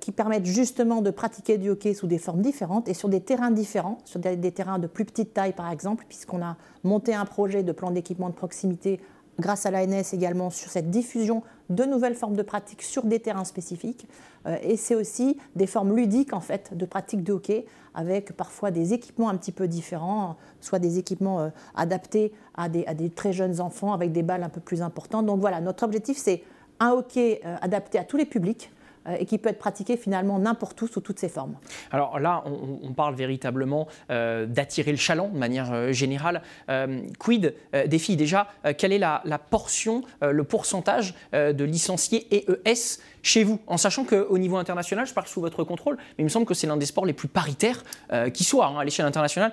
qui 0.00 0.12
permettent 0.12 0.46
justement 0.46 1.02
de 1.02 1.10
pratiquer 1.10 1.58
du 1.58 1.70
hockey 1.70 1.92
sous 1.92 2.06
des 2.06 2.18
formes 2.18 2.40
différentes 2.40 2.88
et 2.88 2.94
sur 2.94 3.08
des 3.08 3.20
terrains 3.20 3.50
différents, 3.50 3.98
sur 4.04 4.20
des 4.20 4.52
terrains 4.52 4.78
de 4.78 4.86
plus 4.86 5.04
petite 5.04 5.34
taille 5.34 5.52
par 5.52 5.70
exemple, 5.72 6.04
puisqu'on 6.08 6.40
a 6.40 6.56
monté 6.84 7.14
un 7.14 7.24
projet 7.24 7.64
de 7.64 7.72
plan 7.72 7.90
d'équipement 7.90 8.28
de 8.28 8.34
proximité 8.34 9.00
grâce 9.38 9.66
à 9.66 9.70
l'ANS 9.70 10.12
également 10.12 10.50
sur 10.50 10.70
cette 10.70 10.90
diffusion 10.90 11.42
de 11.68 11.84
nouvelles 11.84 12.14
formes 12.14 12.36
de 12.36 12.42
pratiques 12.42 12.82
sur 12.82 13.04
des 13.04 13.20
terrains 13.20 13.44
spécifiques. 13.44 14.08
Euh, 14.46 14.56
et 14.62 14.76
c'est 14.76 14.94
aussi 14.94 15.36
des 15.56 15.66
formes 15.66 15.94
ludiques 15.94 16.32
en 16.32 16.40
fait 16.40 16.76
de 16.76 16.86
pratiques 16.86 17.22
de 17.22 17.32
hockey 17.32 17.66
avec 17.94 18.32
parfois 18.36 18.70
des 18.70 18.92
équipements 18.92 19.28
un 19.28 19.36
petit 19.36 19.52
peu 19.52 19.68
différents, 19.68 20.36
soit 20.60 20.78
des 20.78 20.98
équipements 20.98 21.40
euh, 21.40 21.48
adaptés 21.74 22.32
à 22.54 22.68
des, 22.68 23.10
très 23.10 23.32
jeunes 23.32 23.60
enfants 23.60 23.92
avec 23.92 24.12
des 24.12 24.22
balles 24.22 24.42
un 24.42 24.48
peu 24.48 24.60
plus 24.60 24.82
importantes. 24.82 25.26
Donc 25.26 25.40
voilà, 25.40 25.60
notre 25.60 25.84
objectif 25.84 26.16
c'est 26.16 26.42
un 26.78 26.90
hockey 26.90 27.40
euh, 27.44 27.56
adapté 27.60 27.98
à 27.98 28.04
tous 28.04 28.16
les 28.16 28.26
publics 28.26 28.70
euh, 28.70 28.75
et 29.18 29.26
qui 29.26 29.38
peut 29.38 29.48
être 29.48 29.58
pratiqué 29.58 29.96
finalement 29.96 30.38
n'importe 30.38 30.80
où 30.82 30.88
sous 30.88 31.00
toutes 31.00 31.18
ses 31.18 31.28
formes. 31.28 31.56
Alors 31.90 32.18
là, 32.18 32.42
on, 32.46 32.92
parle 32.92 33.14
véritablement 33.14 33.88
euh, 34.10 34.46
d'attirer 34.46 34.90
le 34.90 34.96
chaland 34.96 35.28
de 35.28 35.38
manière 35.38 35.72
euh, 35.72 35.92
générale. 35.92 36.42
quid 37.18 37.54
des 37.72 37.98
filles? 37.98 38.16
Déjà 38.16 38.48
Quelle 38.78 38.92
est 38.92 38.98
la, 38.98 39.22
portion, 39.50 40.02
le 40.22 40.44
pourcentage 40.44 41.14
de 41.32 41.64
licenciés 41.64 42.26
EES 42.30 43.00
chez 43.22 43.44
vous? 43.44 43.58
En 43.66 43.76
sachant 43.76 44.04
qu'au 44.04 44.38
niveau 44.38 44.56
international, 44.56 45.06
je 45.06 45.14
parle 45.14 45.26
sous 45.26 45.40
votre 45.40 45.64
contrôle, 45.64 45.96
mais 45.96 46.22
il 46.22 46.24
me 46.24 46.30
semble 46.30 46.46
que 46.46 46.54
c'est 46.54 46.66
l'un 46.66 46.76
des 46.76 46.86
sports 46.86 47.06
les 47.06 47.12
plus 47.12 47.28
paritaires 47.28 47.82
qui 48.32 48.44
soit 48.44 48.66
hein, 48.66 48.78
à 48.78 48.84
l'échelle 48.84 49.06
internationale. 49.06 49.52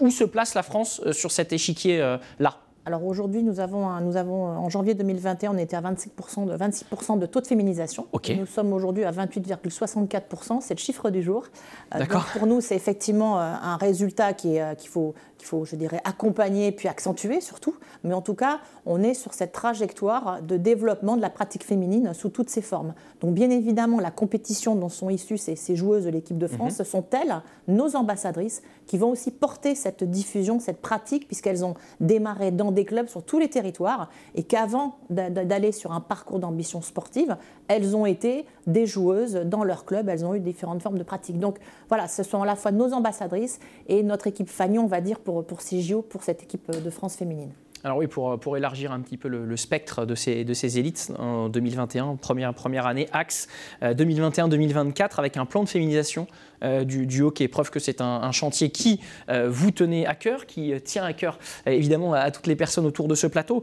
Où 0.00 0.10
se 0.10 0.24
place 0.24 0.54
la 0.54 0.62
France 0.62 1.00
sur 1.12 1.30
cet 1.30 1.52
échiquier-là 1.52 2.58
alors 2.84 3.04
aujourd'hui, 3.04 3.44
nous 3.44 3.60
avons, 3.60 4.00
nous 4.00 4.16
avons, 4.16 4.44
en 4.44 4.68
janvier 4.68 4.94
2021, 4.94 5.54
on 5.54 5.58
était 5.58 5.76
à 5.76 5.80
26% 5.80 6.46
de, 6.46 6.56
26 6.56 6.86
de 7.16 7.26
taux 7.26 7.40
de 7.40 7.46
féminisation. 7.46 8.08
Nous 8.36 8.46
sommes 8.46 8.72
aujourd'hui 8.72 9.04
à 9.04 9.12
28,64%, 9.12 10.60
c'est 10.60 10.74
le 10.74 10.80
chiffre 10.80 11.10
du 11.10 11.22
jour. 11.22 11.46
Euh, 11.94 12.04
pour 12.32 12.46
nous, 12.46 12.60
c'est 12.60 12.74
effectivement 12.74 13.38
euh, 13.38 13.52
un 13.62 13.76
résultat 13.76 14.30
euh, 14.44 14.74
qu'il 14.74 14.90
faut, 14.90 15.14
qu'il 15.42 15.48
faut, 15.48 15.64
je 15.64 15.74
dirais, 15.74 16.00
accompagner 16.04 16.70
puis 16.70 16.86
accentuer 16.86 17.40
surtout. 17.40 17.74
Mais 18.04 18.14
en 18.14 18.22
tout 18.22 18.34
cas, 18.34 18.60
on 18.86 19.02
est 19.02 19.14
sur 19.14 19.34
cette 19.34 19.50
trajectoire 19.50 20.40
de 20.40 20.56
développement 20.56 21.16
de 21.16 21.20
la 21.20 21.30
pratique 21.30 21.64
féminine 21.64 22.14
sous 22.14 22.28
toutes 22.28 22.48
ses 22.48 22.62
formes. 22.62 22.94
Donc 23.20 23.34
bien 23.34 23.50
évidemment, 23.50 23.98
la 23.98 24.12
compétition 24.12 24.76
dont 24.76 24.88
sont 24.88 25.10
issues 25.10 25.38
ces, 25.38 25.56
ces 25.56 25.74
joueuses 25.74 26.04
de 26.04 26.10
l'équipe 26.10 26.38
de 26.38 26.46
France, 26.46 26.76
ce 26.76 26.82
mhm. 26.82 26.88
sont 26.88 27.04
elles, 27.10 27.42
nos 27.66 27.96
ambassadrices, 27.96 28.62
qui 28.86 28.98
vont 28.98 29.10
aussi 29.10 29.32
porter 29.32 29.74
cette 29.74 30.04
diffusion, 30.04 30.60
cette 30.60 30.80
pratique, 30.80 31.26
puisqu'elles 31.26 31.64
ont 31.64 31.74
démarré 31.98 32.52
dans 32.52 32.70
des 32.70 32.84
clubs 32.84 33.08
sur 33.08 33.24
tous 33.24 33.40
les 33.40 33.48
territoires 33.48 34.10
et 34.36 34.44
qu'avant 34.44 34.96
d'aller 35.10 35.72
sur 35.72 35.92
un 35.92 36.00
parcours 36.00 36.38
d'ambition 36.38 36.82
sportive, 36.82 37.36
elles 37.68 37.96
ont 37.96 38.06
été 38.06 38.44
des 38.66 38.86
joueuses 38.86 39.34
dans 39.34 39.64
leur 39.64 39.84
club, 39.84 40.08
elles 40.08 40.24
ont 40.24 40.34
eu 40.34 40.40
différentes 40.40 40.82
formes 40.82 40.98
de 40.98 41.02
pratiques. 41.02 41.38
Donc 41.38 41.58
voilà, 41.88 42.08
ce 42.08 42.22
sont 42.22 42.42
à 42.42 42.46
la 42.46 42.56
fois 42.56 42.72
nos 42.72 42.92
ambassadrices 42.92 43.58
et 43.88 44.02
notre 44.02 44.26
équipe 44.26 44.48
Fagnon, 44.48 44.84
on 44.84 44.88
va 44.88 45.00
dire, 45.00 45.18
pour, 45.20 45.44
pour 45.44 45.58
CGO, 45.60 46.02
pour 46.02 46.22
cette 46.22 46.42
équipe 46.42 46.70
de 46.70 46.90
France 46.90 47.16
féminine. 47.16 47.50
Alors 47.84 47.96
oui, 47.96 48.06
pour, 48.06 48.56
élargir 48.56 48.92
un 48.92 49.00
petit 49.00 49.16
peu 49.16 49.28
le, 49.28 49.56
spectre 49.56 50.06
de 50.06 50.14
ces, 50.14 50.78
élites 50.78 51.12
en 51.18 51.48
2021, 51.48 52.16
première, 52.16 52.54
première 52.54 52.86
année, 52.86 53.08
axe 53.12 53.48
2021-2024, 53.82 55.02
euh, 55.02 55.06
avec 55.18 55.36
un 55.36 55.46
plan 55.46 55.64
de 55.64 55.68
féminisation 55.68 56.28
euh, 56.62 56.84
du, 56.84 57.22
hockey. 57.22 57.48
Preuve 57.48 57.70
que 57.70 57.80
c'est 57.80 58.00
un, 58.00 58.32
chantier 58.32 58.70
qui 58.70 59.00
euh, 59.28 59.48
vous 59.50 59.70
tenez 59.70 60.06
à 60.06 60.14
cœur, 60.14 60.46
qui 60.46 60.72
tient 60.84 61.04
à 61.04 61.12
cœur 61.12 61.38
évidemment 61.66 62.14
à, 62.14 62.30
toutes 62.30 62.46
les 62.46 62.56
personnes 62.56 62.86
autour 62.86 63.08
de 63.08 63.14
ce 63.14 63.26
plateau. 63.26 63.62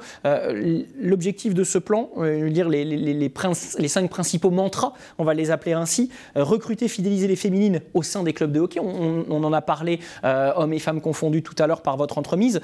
L'objectif 1.00 1.54
de 1.54 1.64
ce 1.64 1.78
plan, 1.78 2.10
lire 2.18 2.70
les, 2.70 3.32
cinq 3.88 4.10
principaux 4.10 4.52
mantras, 4.52 4.94
on 5.18 5.24
va 5.24 5.34
les 5.34 5.52
appeler 5.52 5.74
ainsi, 5.74 6.10
recruter, 6.36 6.88
fidéliser 6.88 7.28
les 7.28 7.36
féminines 7.36 7.82
au 7.94 8.04
sein 8.04 8.24
des 8.24 8.34
clubs 8.34 8.52
de 8.52 8.60
hockey. 8.60 8.80
On, 8.80 9.44
en 9.44 9.54
a 9.54 9.62
parlé, 9.62 10.00
hommes 10.24 10.74
et 10.74 10.80
femmes 10.80 11.02
confondus 11.02 11.42
tout 11.42 11.56
à 11.58 11.68
l'heure 11.68 11.82
par 11.82 11.98
votre 11.98 12.18
entremise. 12.18 12.62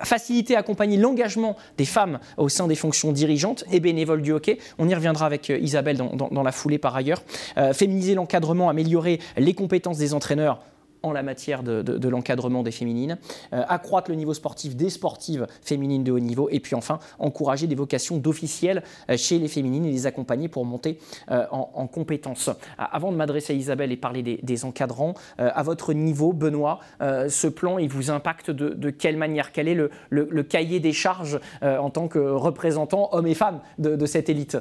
faciliter, 0.00 0.56
accompagner 0.56 0.96
l'engagement 0.96 1.56
des 1.76 1.84
femmes 1.84 2.18
au 2.36 2.48
sein 2.48 2.66
des 2.66 2.74
fonctions 2.74 3.12
dirigeantes 3.12 3.64
et 3.70 3.80
bénévoles 3.80 4.22
du 4.22 4.32
hockey. 4.32 4.58
On 4.78 4.88
y 4.88 4.94
reviendra 4.94 5.26
avec 5.26 5.50
euh, 5.50 5.58
Isabelle 5.58 5.96
dans, 5.96 6.42
la 6.42 6.52
foulée 6.52 6.78
par 6.78 6.94
ailleurs. 6.96 7.22
Euh, 7.56 7.72
féminiser 7.72 8.14
l'encadrement, 8.14 8.68
améliorer 8.68 9.20
les 9.36 9.54
compétences 9.64 9.96
des 9.96 10.12
entraîneurs 10.12 10.60
en 11.02 11.12
la 11.12 11.22
matière 11.22 11.62
de, 11.62 12.08
l'encadrement 12.08 12.62
des 12.62 12.70
féminines, 12.70 13.16
euh, 13.54 13.62
accroître 13.66 14.10
le 14.10 14.16
niveau 14.16 14.34
sportif 14.34 14.76
des 14.76 14.90
sportives 14.90 15.46
féminines 15.62 16.04
de 16.04 16.12
haut 16.12 16.18
niveau, 16.18 16.48
et 16.50 16.60
puis 16.60 16.74
enfin 16.74 16.98
encourager 17.18 17.66
des 17.66 17.74
vocations 17.74 18.18
d'officiels 18.18 18.82
euh, 19.10 19.16
chez 19.16 19.38
les 19.38 19.48
féminines 19.48 19.86
et 19.86 19.90
les 19.90 20.06
accompagner 20.06 20.48
pour 20.48 20.66
monter 20.66 20.98
euh, 21.30 21.46
en, 21.50 21.86
compétences. 21.86 22.50
Avant 22.76 23.10
de 23.10 23.16
m'adresser 23.16 23.54
à 23.54 23.56
Isabelle 23.56 23.90
et 23.92 23.96
parler 23.96 24.22
des, 24.22 24.64
encadrants, 24.64 25.14
à 25.38 25.62
votre 25.62 25.92
niveau, 25.92 26.32
Benoît, 26.32 26.80
ce 27.00 27.46
plan, 27.46 27.78
il 27.78 27.88
vous 27.88 28.10
impacte 28.10 28.50
de, 28.50 28.90
quelle 28.90 29.16
manière? 29.16 29.52
Quel 29.52 29.68
est 29.68 29.74
le, 29.74 30.42
cahier 30.42 30.80
des 30.80 30.92
charges 30.92 31.38
en 31.62 31.90
tant 31.90 32.08
que 32.08 32.18
représentant 32.18 33.10
hommes 33.12 33.26
et 33.26 33.34
femmes 33.34 33.60
de 33.78 34.06
cette 34.06 34.28
élite? 34.28 34.56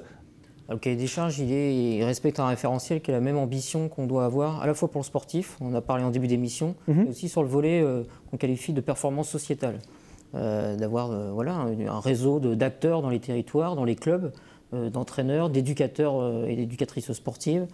Le 0.70 0.78
cahier 0.78 0.96
des 0.96 1.08
charges, 1.08 1.40
il, 1.40 2.04
respecte 2.04 2.40
un 2.40 2.48
référentiel 2.48 3.02
qui 3.02 3.12
a 3.12 3.14
la 3.14 3.20
même 3.20 3.38
ambition 3.38 3.90
qu'on 3.90 4.08
doit 4.08 4.26
avoir, 4.26 4.62
à 4.62 4.68
la 4.68 4.74
fois 4.74 4.90
pour 4.90 5.02
le 5.02 5.06
sportif, 5.06 5.58
on 5.62 5.74
a 5.74 5.82
parlé 5.82 6.04
en 6.04 6.12
début 6.12 6.28
d'émission, 6.28 6.76
mhm. 6.88 7.04
mais 7.04 7.10
aussi 7.10 7.30
sur 7.30 7.44
le 7.44 7.50
volet 7.50 7.82
euh, 7.82 8.04
qu'on 8.30 8.38
qualifie 8.38 8.74
de 8.74 8.82
performance 8.82 9.30
sociétale. 9.30 9.80
Euh, 10.36 10.76
d'avoir 10.76 11.12
euh, 11.12 11.32
voilà, 11.32 11.54
un, 11.54 12.00
réseau 12.00 12.40
d'acteurs 12.40 13.04
dans 13.04 13.10
les 13.10 13.20
territoires, 13.20 13.76
dans 13.76 13.86
les 13.86 13.96
clubs, 13.96 14.32
d'entraîneurs, 14.92 15.52
d'éducateurs 15.52 16.48
et 16.48 16.56
d'éducatrices 16.56 17.12
sportives, 17.12 17.68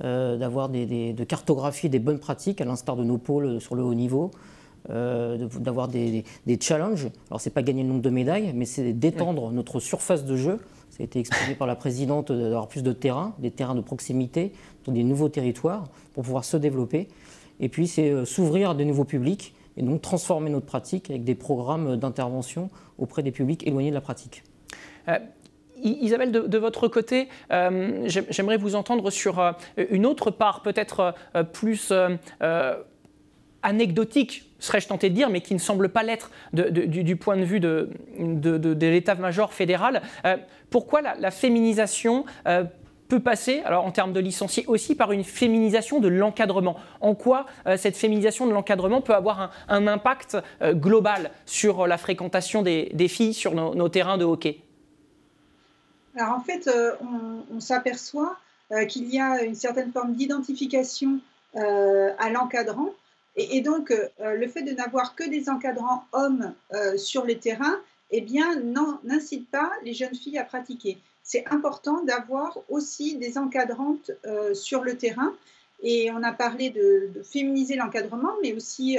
d'avoir 0.00 0.68
des, 0.68 1.12
de 1.12 1.24
cartographier 1.24 1.88
des 1.88 1.98
bonnes 1.98 2.20
pratiques, 2.20 2.60
à 2.60 2.64
l'instar 2.64 2.94
de 2.94 3.02
nos 3.02 3.18
pôles 3.18 3.60
sur 3.60 3.74
le 3.74 3.82
haut 3.82 3.94
niveau, 3.94 4.30
d'avoir 4.88 5.88
des, 5.88 6.24
challenges. 6.60 7.08
Alors, 7.28 7.40
ce 7.40 7.48
n'est 7.48 7.52
pas 7.52 7.64
gagner 7.64 7.82
le 7.82 7.88
nombre 7.88 8.02
de 8.02 8.10
médailles, 8.10 8.52
mais 8.54 8.66
c'est 8.66 8.92
d'étendre 8.92 9.50
notre 9.50 9.80
surface 9.80 10.24
de 10.24 10.36
jeu 10.36 10.60
ça 10.94 11.02
a 11.02 11.04
été 11.06 11.18
exprimé 11.18 11.56
par 11.56 11.66
la 11.66 11.74
présidente 11.74 12.30
d'avoir 12.30 12.68
plus 12.68 12.84
de 12.84 12.92
terrains, 12.92 13.34
des 13.40 13.50
terrains 13.50 13.74
de 13.74 13.80
proximité, 13.80 14.52
dans 14.84 14.92
des 14.92 15.02
nouveaux 15.02 15.28
territoires, 15.28 15.88
pour 16.12 16.22
pouvoir 16.22 16.44
se 16.44 16.56
développer. 16.56 17.08
Et 17.58 17.68
puis, 17.68 17.88
c'est 17.88 18.10
euh, 18.10 18.24
s'ouvrir 18.24 18.70
à 18.70 18.74
de 18.74 18.84
nouveaux 18.84 19.04
publics 19.04 19.56
et 19.76 19.82
donc 19.82 20.02
transformer 20.02 20.50
notre 20.50 20.66
pratique 20.66 21.10
avec 21.10 21.24
des 21.24 21.34
programmes 21.34 21.96
d'intervention 21.96 22.70
auprès 22.96 23.24
des 23.24 23.32
publics 23.32 23.66
éloignés 23.66 23.90
de 23.90 23.94
la 23.94 24.00
pratique. 24.00 24.44
Euh, 25.08 25.18
Isabelle, 25.82 26.30
de, 26.30 26.58
votre 26.58 26.86
côté, 26.86 27.28
euh, 27.50 28.06
j'aimerais 28.06 28.56
vous 28.56 28.76
entendre 28.76 29.10
sur 29.10 29.42
une 29.76 30.06
autre 30.06 30.30
part, 30.30 30.62
peut-être 30.62 31.14
plus 31.52 31.92
anecdotique, 33.64 34.48
serais-je 34.60 34.86
tenté 34.86 35.10
de 35.10 35.14
dire, 35.14 35.30
mais 35.30 35.40
qui 35.40 35.54
ne 35.54 35.58
semble 35.58 35.88
pas 35.88 36.02
l'être 36.04 36.30
du, 36.52 37.16
point 37.16 37.36
de 37.36 37.44
vue 37.44 37.60
de, 37.60 37.88
l'état-major 38.80 39.52
fédéral. 39.52 40.02
Euh, 40.24 40.36
pourquoi 40.70 41.00
la, 41.02 41.30
féminisation 41.30 42.24
euh, 42.46 42.64
peut 43.08 43.20
passer, 43.20 43.62
alors 43.64 43.84
en 43.84 43.90
termes 43.90 44.12
de 44.12 44.20
licenciés 44.20 44.64
aussi, 44.68 44.94
par 44.94 45.12
une 45.12 45.24
féminisation 45.24 45.98
de 45.98 46.08
l'encadrement? 46.08 46.76
En 47.00 47.14
quoi 47.14 47.46
euh, 47.66 47.76
cette 47.76 47.96
féminisation 47.96 48.46
de 48.46 48.52
l'encadrement 48.52 49.00
peut 49.00 49.14
avoir 49.14 49.50
un, 49.68 49.86
impact 49.86 50.36
global 50.62 51.30
sur 51.46 51.86
la 51.86 51.98
fréquentation 51.98 52.62
des, 52.62 53.08
filles 53.08 53.34
sur 53.34 53.54
nos, 53.54 53.88
terrains 53.88 54.18
de 54.18 54.24
hockey? 54.24 54.60
Alors 56.16 56.34
en 56.34 56.40
fait, 56.40 56.70
on, 57.52 57.60
s'aperçoit 57.60 58.36
qu'il 58.88 59.12
y 59.12 59.18
a 59.18 59.42
une 59.42 59.54
certaine 59.54 59.90
forme 59.90 60.14
d'identification 60.14 61.18
à 61.56 62.30
l'encadrant 62.30 62.90
et, 63.36 63.60
donc, 63.62 63.90
euh, 63.90 64.34
le 64.34 64.46
fait 64.48 64.62
de 64.62 64.72
n'avoir 64.72 65.14
que 65.16 65.28
des 65.28 65.48
encadrants 65.48 66.04
hommes 66.12 66.54
euh, 66.72 66.96
sur 66.96 67.24
les 67.24 67.38
terrains, 67.38 67.80
eh 68.10 68.20
bien, 68.20 68.60
n'incite 69.02 69.50
pas 69.50 69.72
les 69.82 69.92
jeunes 69.92 70.14
filles 70.14 70.38
à 70.38 70.44
pratiquer. 70.44 70.98
C'est 71.24 71.44
important 71.48 72.04
d'avoir 72.04 72.58
aussi 72.68 73.16
des 73.16 73.38
encadrantes 73.38 74.12
euh, 74.26 74.54
sur 74.54 74.84
le 74.84 74.96
terrain. 74.96 75.32
Et 75.82 76.10
on 76.12 76.22
a 76.22 76.32
parlé 76.32 76.70
de, 76.70 77.10
féminiser 77.24 77.74
l'encadrement, 77.74 78.32
mais 78.40 78.54
aussi 78.54 78.96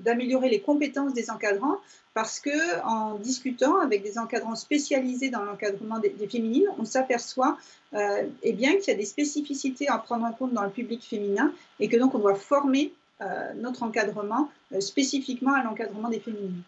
d'améliorer 0.00 0.50
les 0.50 0.60
compétences 0.60 1.14
des 1.14 1.30
encadrants, 1.30 1.78
parce 2.12 2.38
que 2.38 2.84
en 2.84 3.14
discutant 3.14 3.78
avec 3.78 4.02
des 4.02 4.18
encadrants 4.18 4.56
spécialisés 4.56 5.30
dans 5.30 5.42
l'encadrement 5.42 6.00
des, 6.00 6.28
féminines, 6.28 6.66
on 6.78 6.84
s'aperçoit 6.84 7.56
eh 7.94 8.52
bien 8.52 8.76
qu'il 8.76 8.88
y 8.88 8.90
a 8.90 8.98
des 8.98 9.06
spécificités 9.06 9.88
à 9.88 9.96
prendre 9.96 10.26
en 10.26 10.32
compte 10.32 10.52
dans 10.52 10.64
le 10.64 10.70
public 10.70 11.02
féminin, 11.02 11.50
et 11.80 11.88
que 11.88 11.96
donc 11.96 12.14
on 12.14 12.18
doit 12.18 12.34
former 12.34 12.92
euh, 12.92 13.01
notre 13.54 13.82
encadrement 13.82 14.50
euh, 14.72 14.80
spécifiquement 14.80 15.54
à 15.54 15.62
l'encadrement 15.62 16.08
des 16.08 16.20
féminines. 16.20 16.62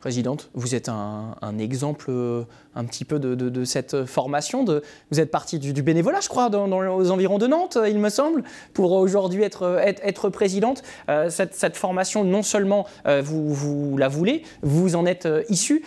Présidente, 0.00 0.48
vous 0.54 0.76
êtes 0.76 0.88
un, 0.88 1.58
exemple 1.58 2.06
euh, 2.08 2.44
un 2.76 2.84
petit 2.84 3.04
peu 3.04 3.18
de, 3.18 3.64
cette 3.64 4.04
formation. 4.04 4.64
Vous 5.10 5.18
êtes 5.18 5.32
partie 5.32 5.58
du, 5.58 5.82
bénévolat, 5.82 6.20
je 6.20 6.28
crois, 6.28 6.50
dans, 6.50 6.68
aux 6.68 7.10
environs 7.10 7.38
de 7.38 7.48
Nantes, 7.48 7.76
il 7.88 7.98
me 7.98 8.08
semble, 8.08 8.44
pour 8.74 8.92
aujourd'hui 8.92 9.42
être, 9.42 9.80
être, 9.80 10.28
présidente. 10.30 10.84
Euh, 11.08 11.30
cette, 11.30 11.76
formation, 11.76 12.22
non 12.22 12.44
seulement 12.44 12.86
euh, 13.08 13.22
vous, 13.24 13.96
la 13.96 14.06
voulez, 14.06 14.44
vous 14.62 14.94
en 14.94 15.04
êtes 15.04 15.26
issu. 15.48 15.82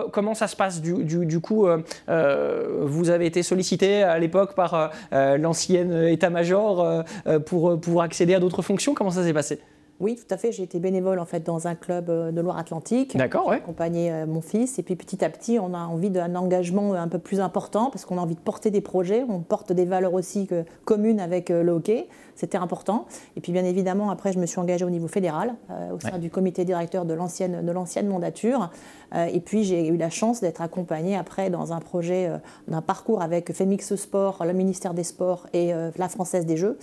comment 0.00 0.34
ça 0.34 0.48
se 0.48 0.56
passe 0.56 0.80
du, 0.80 1.40
coup 1.40 1.68
Vous 2.08 3.10
avez 3.10 3.26
été 3.26 3.44
sollicité 3.44 4.02
à 4.02 4.18
l'époque 4.18 4.56
par 4.56 4.90
l'ancienne 5.12 5.92
état-major 6.08 7.04
pour, 7.46 7.80
pour 7.80 8.02
accéder 8.02 8.34
à 8.34 8.40
d'autres 8.40 8.62
fonctions? 8.62 8.94
Comment 8.94 9.12
ça 9.12 9.22
s'est 9.22 9.32
passé? 9.32 9.60
Oui, 10.00 10.16
tout 10.16 10.34
à 10.34 10.38
fait. 10.38 10.50
J'ai 10.50 10.62
été 10.62 10.80
bénévole 10.80 11.18
en 11.18 11.26
fait 11.26 11.40
dans 11.44 11.68
un 11.68 11.74
club 11.74 12.08
euh, 12.08 12.32
de 12.32 12.40
Loire-Atlantique. 12.40 13.16
D'accord, 13.16 13.46
ouais. 13.48 13.56
Accompagné 13.56 14.10
euh, 14.10 14.26
mon 14.26 14.40
fils. 14.40 14.78
Et 14.78 14.82
puis 14.82 14.96
petit 14.96 15.22
à 15.22 15.28
petit, 15.28 15.58
on 15.58 15.74
a 15.74 15.78
envie 15.78 16.08
d'un 16.08 16.34
engagement 16.36 16.94
un 16.94 17.06
peu 17.06 17.18
plus 17.18 17.38
important 17.40 17.90
parce 17.90 18.06
qu'on 18.06 18.16
a 18.16 18.22
envie 18.22 18.34
de 18.34 18.40
porter 18.40 18.70
des 18.70 18.80
projets. 18.80 19.24
On 19.28 19.40
porte 19.40 19.72
des 19.72 19.84
valeurs 19.84 20.14
aussi 20.14 20.48
communes 20.86 21.20
avec 21.20 21.50
euh, 21.50 21.62
le 21.62 21.72
hockey. 21.72 22.08
C'était 22.34 22.56
important. 22.56 23.06
Et 23.36 23.42
puis 23.42 23.52
bien 23.52 23.64
évidemment, 23.64 24.10
après, 24.10 24.32
je 24.32 24.38
me 24.38 24.46
suis 24.46 24.58
engagée 24.58 24.86
au 24.86 24.90
niveau 24.90 25.08
fédéral, 25.08 25.54
au 25.92 26.00
sein 26.00 26.18
du 26.18 26.30
comité 26.30 26.64
directeur 26.64 27.04
de 27.04 27.12
l'ancienne 27.12 27.66
de 27.66 27.70
l'ancienne 27.70 28.08
mandature. 28.08 28.70
et 29.14 29.40
puis 29.40 29.62
j'ai 29.62 29.88
eu 29.88 29.98
la 29.98 30.08
chance 30.08 30.40
d'être 30.40 30.62
accompagnée 30.62 31.18
après 31.18 31.50
dans 31.50 31.74
un 31.74 31.80
projet, 31.80 32.30
d'un 32.66 32.80
parcours 32.80 33.20
avec 33.20 33.52
Femix 33.52 33.94
Sport, 33.94 34.42
le 34.46 34.54
ministère 34.54 34.94
des 34.94 35.04
Sports 35.04 35.48
et 35.52 35.72
la 35.98 36.08
Française 36.08 36.46
des 36.46 36.56
Jeux, 36.56 36.78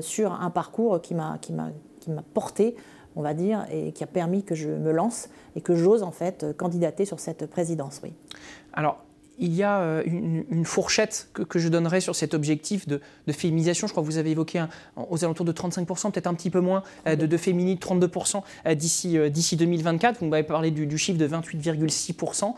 sur 0.00 0.40
un 0.40 0.50
parcours 0.50 1.00
qui 1.00 1.16
m'a 1.16 1.38
qui 1.40 1.52
m'a 1.52 1.70
qui 2.02 2.10
m'a 2.10 2.22
porté, 2.34 2.76
on 3.16 3.22
va 3.22 3.34
dire, 3.34 3.66
et 3.70 3.92
qui 3.92 4.02
a 4.04 4.06
permis 4.06 4.42
que 4.42 4.54
je 4.54 4.68
me 4.68 4.90
lance 4.90 5.28
et 5.54 5.60
que 5.60 5.74
j'ose 5.74 6.02
en 6.02 6.12
fait 6.12 6.56
candidater 6.56 7.04
sur 7.04 7.20
cette 7.20 7.46
présidence. 7.46 8.00
Oui. 8.02 8.12
Il 9.38 9.54
y 9.54 9.62
a 9.62 9.80
euh, 9.80 10.02
une, 10.04 10.64
fourchette 10.64 11.28
que, 11.32 11.58
je 11.58 11.68
donnerais 11.68 12.00
sur 12.00 12.14
cet 12.14 12.34
objectif 12.34 12.86
de, 12.86 13.00
féminisation. 13.30 13.86
Je 13.86 13.92
crois 13.92 14.02
que 14.02 14.08
vous 14.08 14.18
avez 14.18 14.30
évoqué 14.30 14.64
aux 14.96 15.24
alentours 15.24 15.46
de 15.46 15.52
35%, 15.52 16.12
peut-être 16.12 16.26
un 16.26 16.34
petit 16.34 16.50
peu 16.50 16.60
moins, 16.60 16.82
euh, 17.06 17.16
de, 17.16 17.26
de 17.26 17.36
32% 17.36 18.42
euh, 18.66 18.74
d'ici, 18.74 19.18
d'ici 19.30 19.56
2024. 19.56 20.20
Vous 20.20 20.26
m'avez 20.26 20.42
parlé 20.42 20.70
du, 20.70 20.98
chiffre 20.98 21.18
de 21.18 21.26
28,6%. 21.26 22.54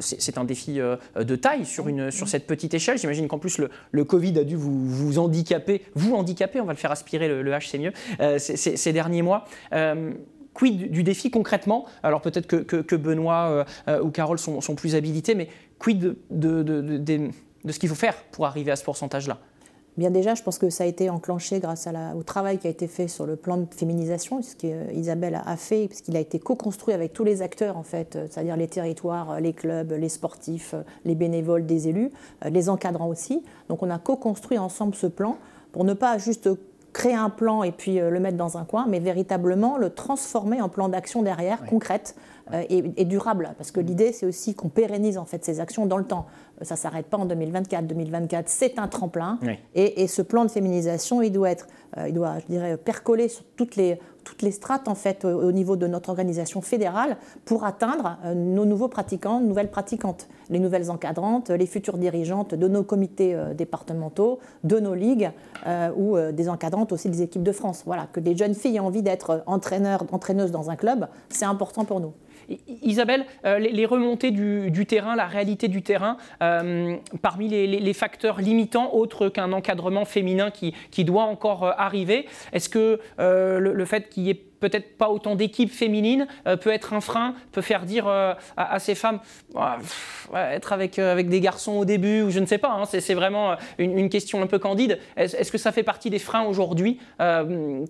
c'est, 0.00 0.38
un 0.38 0.44
défi 0.44 0.78
de 1.16 1.36
taille 1.36 1.66
sur, 1.66 1.88
une, 1.88 2.10
sur 2.10 2.28
cette 2.28 2.46
petite 2.46 2.74
échelle. 2.74 2.98
J'imagine 2.98 3.28
qu'en 3.28 3.38
plus, 3.38 3.58
le, 3.58 4.04
Covid 4.04 4.38
a 4.38 4.44
dû 4.44 4.56
vous, 4.56 4.88
vous 4.88 5.18
handicaper, 5.18 5.82
vous 5.94 6.14
handicaper, 6.14 6.60
on 6.60 6.64
va 6.64 6.72
le 6.72 6.78
faire 6.78 6.90
aspirer, 6.90 7.28
le, 7.28 7.50
H, 7.50 7.68
c'est 7.70 7.78
mieux, 7.78 7.92
ces, 8.38 8.56
ces, 8.56 8.92
derniers 8.92 9.22
mois 9.22 9.44
quid 10.54 10.90
du 10.90 11.02
défi 11.02 11.30
concrètement? 11.30 11.86
Alors 12.02 12.20
peut-être 12.20 12.46
que, 12.46 12.96
Benoît 12.96 13.64
ou 14.02 14.10
Carole 14.10 14.38
sont, 14.38 14.60
plus 14.76 14.94
habilités, 14.94 15.34
mais 15.34 15.48
quid 15.78 16.16
de, 16.30 17.30
ce 17.68 17.78
qu'il 17.78 17.88
faut 17.88 17.94
faire 17.94 18.16
pour 18.32 18.46
arriver 18.46 18.70
à 18.70 18.76
ce 18.76 18.84
pourcentage-là? 18.84 19.38
Bien 19.98 20.10
déjà, 20.10 20.34
je 20.34 20.42
pense 20.42 20.56
que 20.56 20.70
ça 20.70 20.84
a 20.84 20.86
été 20.86 21.10
enclenché 21.10 21.60
grâce 21.60 21.86
au 22.16 22.22
travail 22.22 22.56
qui 22.56 22.66
a 22.66 22.70
été 22.70 22.86
fait 22.86 23.08
sur 23.08 23.26
le 23.26 23.36
plan 23.36 23.58
de 23.58 23.66
féminisation, 23.74 24.40
ce 24.40 24.56
qu'Isabelle 24.56 25.42
a 25.44 25.56
fait, 25.58 25.86
puisqu'il 25.86 26.16
a 26.16 26.20
été 26.20 26.38
co-construit 26.38 26.94
avec 26.94 27.12
tous 27.12 27.24
les 27.24 27.42
acteurs, 27.42 27.76
en 27.76 27.82
fait, 27.82 28.18
c'est-à-dire 28.30 28.56
les 28.56 28.68
territoires, 28.68 29.38
les 29.38 29.52
clubs, 29.52 29.92
les 29.92 30.08
sportifs, 30.08 30.74
les 31.04 31.14
bénévoles, 31.14 31.66
des 31.66 31.88
élus, 31.88 32.10
les 32.48 32.70
encadrants 32.70 33.08
aussi. 33.08 33.44
Donc 33.68 33.82
on 33.82 33.90
a 33.90 33.98
co-construit 33.98 34.56
ensemble 34.56 34.94
ce 34.94 35.06
plan 35.06 35.36
pour 35.72 35.84
ne 35.84 35.92
pas 35.92 36.16
juste 36.16 36.48
créer 36.92 37.14
un 37.14 37.30
plan 37.30 37.62
et 37.62 37.72
puis 37.72 38.00
euh, 38.00 38.10
le 38.10 38.20
mettre 38.20 38.36
dans 38.36 38.58
un 38.58 38.64
coin, 38.64 38.86
mais 38.88 39.00
véritablement 39.00 39.76
le 39.78 39.90
transformer 39.90 40.60
en 40.60 40.68
plan 40.68 40.88
d'action 40.88 41.22
derrière, 41.22 41.64
concrète, 41.64 42.14
euh, 42.52 42.64
et, 42.68 43.04
durable. 43.04 43.54
Parce 43.56 43.70
que 43.70 43.80
l'idée, 43.80 44.12
c'est 44.12 44.26
aussi 44.26 44.54
qu'on 44.54 44.68
pérennise 44.68 45.18
en 45.18 45.24
fait 45.24 45.44
ces 45.44 45.60
actions 45.60 45.86
dans 45.86 45.96
le 45.96 46.04
temps. 46.04 46.26
Euh, 46.60 46.64
ça 46.64 46.74
ne 46.74 46.78
s'arrête 46.78 47.06
pas 47.06 47.16
en 47.16 47.24
2024. 47.24 47.86
2024, 47.86 48.48
c'est 48.48 48.78
un 48.78 48.88
tremplin. 48.88 49.38
Et, 49.74 50.06
ce 50.06 50.22
plan 50.22 50.44
de 50.44 50.50
féminisation, 50.50 51.22
il 51.22 51.30
doit 51.30 51.50
être, 51.50 51.66
euh, 51.96 52.08
il 52.08 52.14
doit, 52.14 52.38
je 52.40 52.46
dirais, 52.46 52.76
percoler 52.76 53.28
sur 53.28 53.44
toutes 53.56 53.76
les, 53.76 53.98
toutes 54.24 54.42
les 54.42 54.50
strates 54.50 54.88
en 54.88 54.94
fait 54.94 55.24
au, 55.24 55.50
niveau 55.50 55.76
de 55.76 55.86
notre 55.86 56.10
organisation 56.10 56.60
fédérale 56.60 57.16
pour 57.44 57.64
atteindre 57.64 58.18
nos 58.36 58.64
nouveaux 58.64 58.88
pratiquants, 58.88 59.40
nouvelles 59.40 59.70
pratiquantes, 59.70 60.28
les 60.48 60.60
nouvelles 60.60 60.90
encadrantes, 60.90 61.50
les 61.50 61.66
futures 61.66 61.98
dirigeantes 61.98 62.54
de 62.54 62.68
nos 62.68 62.84
comités 62.84 63.36
départementaux, 63.56 64.38
de 64.62 64.78
nos 64.78 64.94
ligues 64.94 65.32
ou 65.96 66.16
des 66.32 66.48
encadrantes 66.48 66.92
aussi 66.92 67.08
des 67.08 67.22
équipes 67.22 67.42
de 67.42 67.50
France. 67.50 67.82
Voilà, 67.84 68.06
que 68.12 68.20
des 68.20 68.36
jeunes 68.36 68.54
filles 68.54 68.76
aient 68.76 68.80
envie 68.80 69.02
d'être 69.02 69.42
entraîneurs, 69.46 70.04
entraîneuses 70.12 70.52
dans 70.52 70.70
un 70.70 70.76
club, 70.76 71.08
c'est 71.28 71.46
important 71.46 71.84
pour 71.84 71.98
nous. 71.98 72.12
Isabelle, 72.82 73.24
euh, 73.44 73.58
les, 73.58 73.86
remontées 73.86 74.30
du, 74.30 74.86
terrain, 74.86 75.16
la 75.16 75.26
réalité 75.26 75.68
du 75.68 75.82
terrain, 75.82 76.16
euh, 76.42 76.96
parmi 77.20 77.48
les, 77.48 77.92
facteurs 77.92 78.40
limitants, 78.40 78.94
autres 78.94 79.28
qu'un 79.28 79.52
encadrement 79.52 80.04
féminin 80.04 80.50
qui, 80.50 81.04
doit 81.04 81.24
encore 81.24 81.64
euh, 81.64 81.72
arriver, 81.76 82.26
est-ce 82.52 82.68
que 82.68 83.00
le, 83.18 83.84
fait 83.84 84.08
qu'il 84.08 84.24
y 84.24 84.30
ait 84.30 84.34
peut-être 84.34 84.96
pas 84.96 85.08
autant 85.08 85.34
d'équipes 85.34 85.72
féminines 85.72 86.28
peut 86.60 86.70
être 86.70 86.92
un 86.92 87.00
frein, 87.00 87.34
peut 87.50 87.62
faire 87.62 87.84
dire 87.84 88.06
à, 88.06 88.78
ces 88.78 88.94
femmes 88.94 89.18
être 90.34 90.72
avec, 90.72 91.00
avec 91.00 91.28
des 91.28 91.40
garçons 91.40 91.72
au 91.72 91.84
début 91.84 92.22
ou 92.22 92.30
je 92.30 92.38
ne 92.38 92.46
sais 92.46 92.58
pas. 92.58 92.70
Hein, 92.70 92.84
c'est 92.84 93.14
vraiment 93.14 93.56
une, 93.78 94.08
question 94.08 94.40
un 94.40 94.46
peu 94.46 94.60
candide. 94.60 94.98
Est-ce 95.16 95.50
que 95.50 95.58
ça 95.58 95.72
fait 95.72 95.82
partie 95.82 96.10
des 96.10 96.20
freins 96.20 96.44
aujourd'hui 96.44 97.00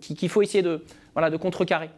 qu'il 0.00 0.28
faut 0.30 0.40
essayer 0.40 0.62
de, 0.62 0.82
voilà, 1.14 1.28
de 1.28 1.36
contrecarrer? 1.36 1.90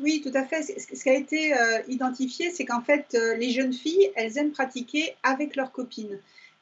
Oui, 0.00 0.20
tout 0.22 0.36
à 0.36 0.44
fait. 0.44 0.62
Ce 0.62 1.02
qui 1.02 1.08
a 1.08 1.14
été 1.14 1.54
euh, 1.54 1.80
identifié, 1.88 2.50
c'est 2.50 2.64
qu'en 2.64 2.82
fait, 2.82 3.06
euh, 3.14 3.34
les 3.34 3.50
jeunes 3.50 3.72
filles, 3.72 4.10
elles 4.14 4.38
aiment 4.38 4.52
pratiquer 4.52 5.16
avec 5.24 5.56
leurs 5.56 5.72
copines. 5.72 6.18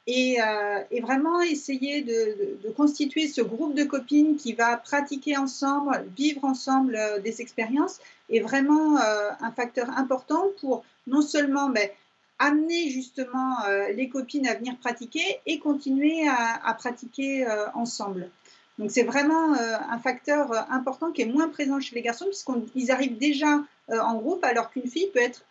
Et, 0.07 0.41
euh, 0.41 0.79
vraiment 1.01 1.41
essayer 1.41 2.01
de, 2.01 2.71
constituer 2.75 3.27
ce 3.27 3.41
groupe 3.41 3.75
de 3.75 3.83
copines 3.83 4.37
qui 4.37 4.53
va 4.53 4.77
pratiquer 4.77 5.37
ensemble, 5.37 6.05
vivre 6.17 6.45
ensemble 6.45 6.97
des 7.23 7.41
expériences, 7.41 7.99
est 8.29 8.39
vraiment 8.39 8.97
un 8.97 9.51
facteur 9.51 9.89
important 9.97 10.47
pour 10.59 10.83
non 11.07 11.21
seulement 11.21 11.69
ben, 11.69 11.89
amener 12.39 12.89
justement 12.89 13.57
les 13.95 14.09
copines 14.09 14.47
à 14.47 14.55
venir 14.55 14.77
pratiquer 14.77 15.39
et 15.45 15.59
continuer 15.59 16.27
à 16.27 16.73
pratiquer 16.73 17.45
ensemble. 17.73 18.29
Donc 18.77 18.91
c'est 18.91 19.03
vraiment 19.03 19.55
euh, 19.55 19.77
un 19.89 19.97
facteur 19.97 20.51
euh, 20.51 20.61
important 20.69 21.11
qui 21.11 21.23
est 21.23 21.25
moins 21.25 21.49
présent 21.49 21.79
chez 21.79 21.95
les 21.95 22.01
garçons 22.01 22.25
puisqu'ils 22.25 22.91
arrivent 22.91 23.17
déjà 23.17 23.63
euh, 23.89 23.99
en 23.99 24.15
groupe 24.15 24.43
alors 24.43 24.69
qu'une 24.69 24.87
fille 24.87 25.09
peut 25.13 25.21
être 25.21 25.43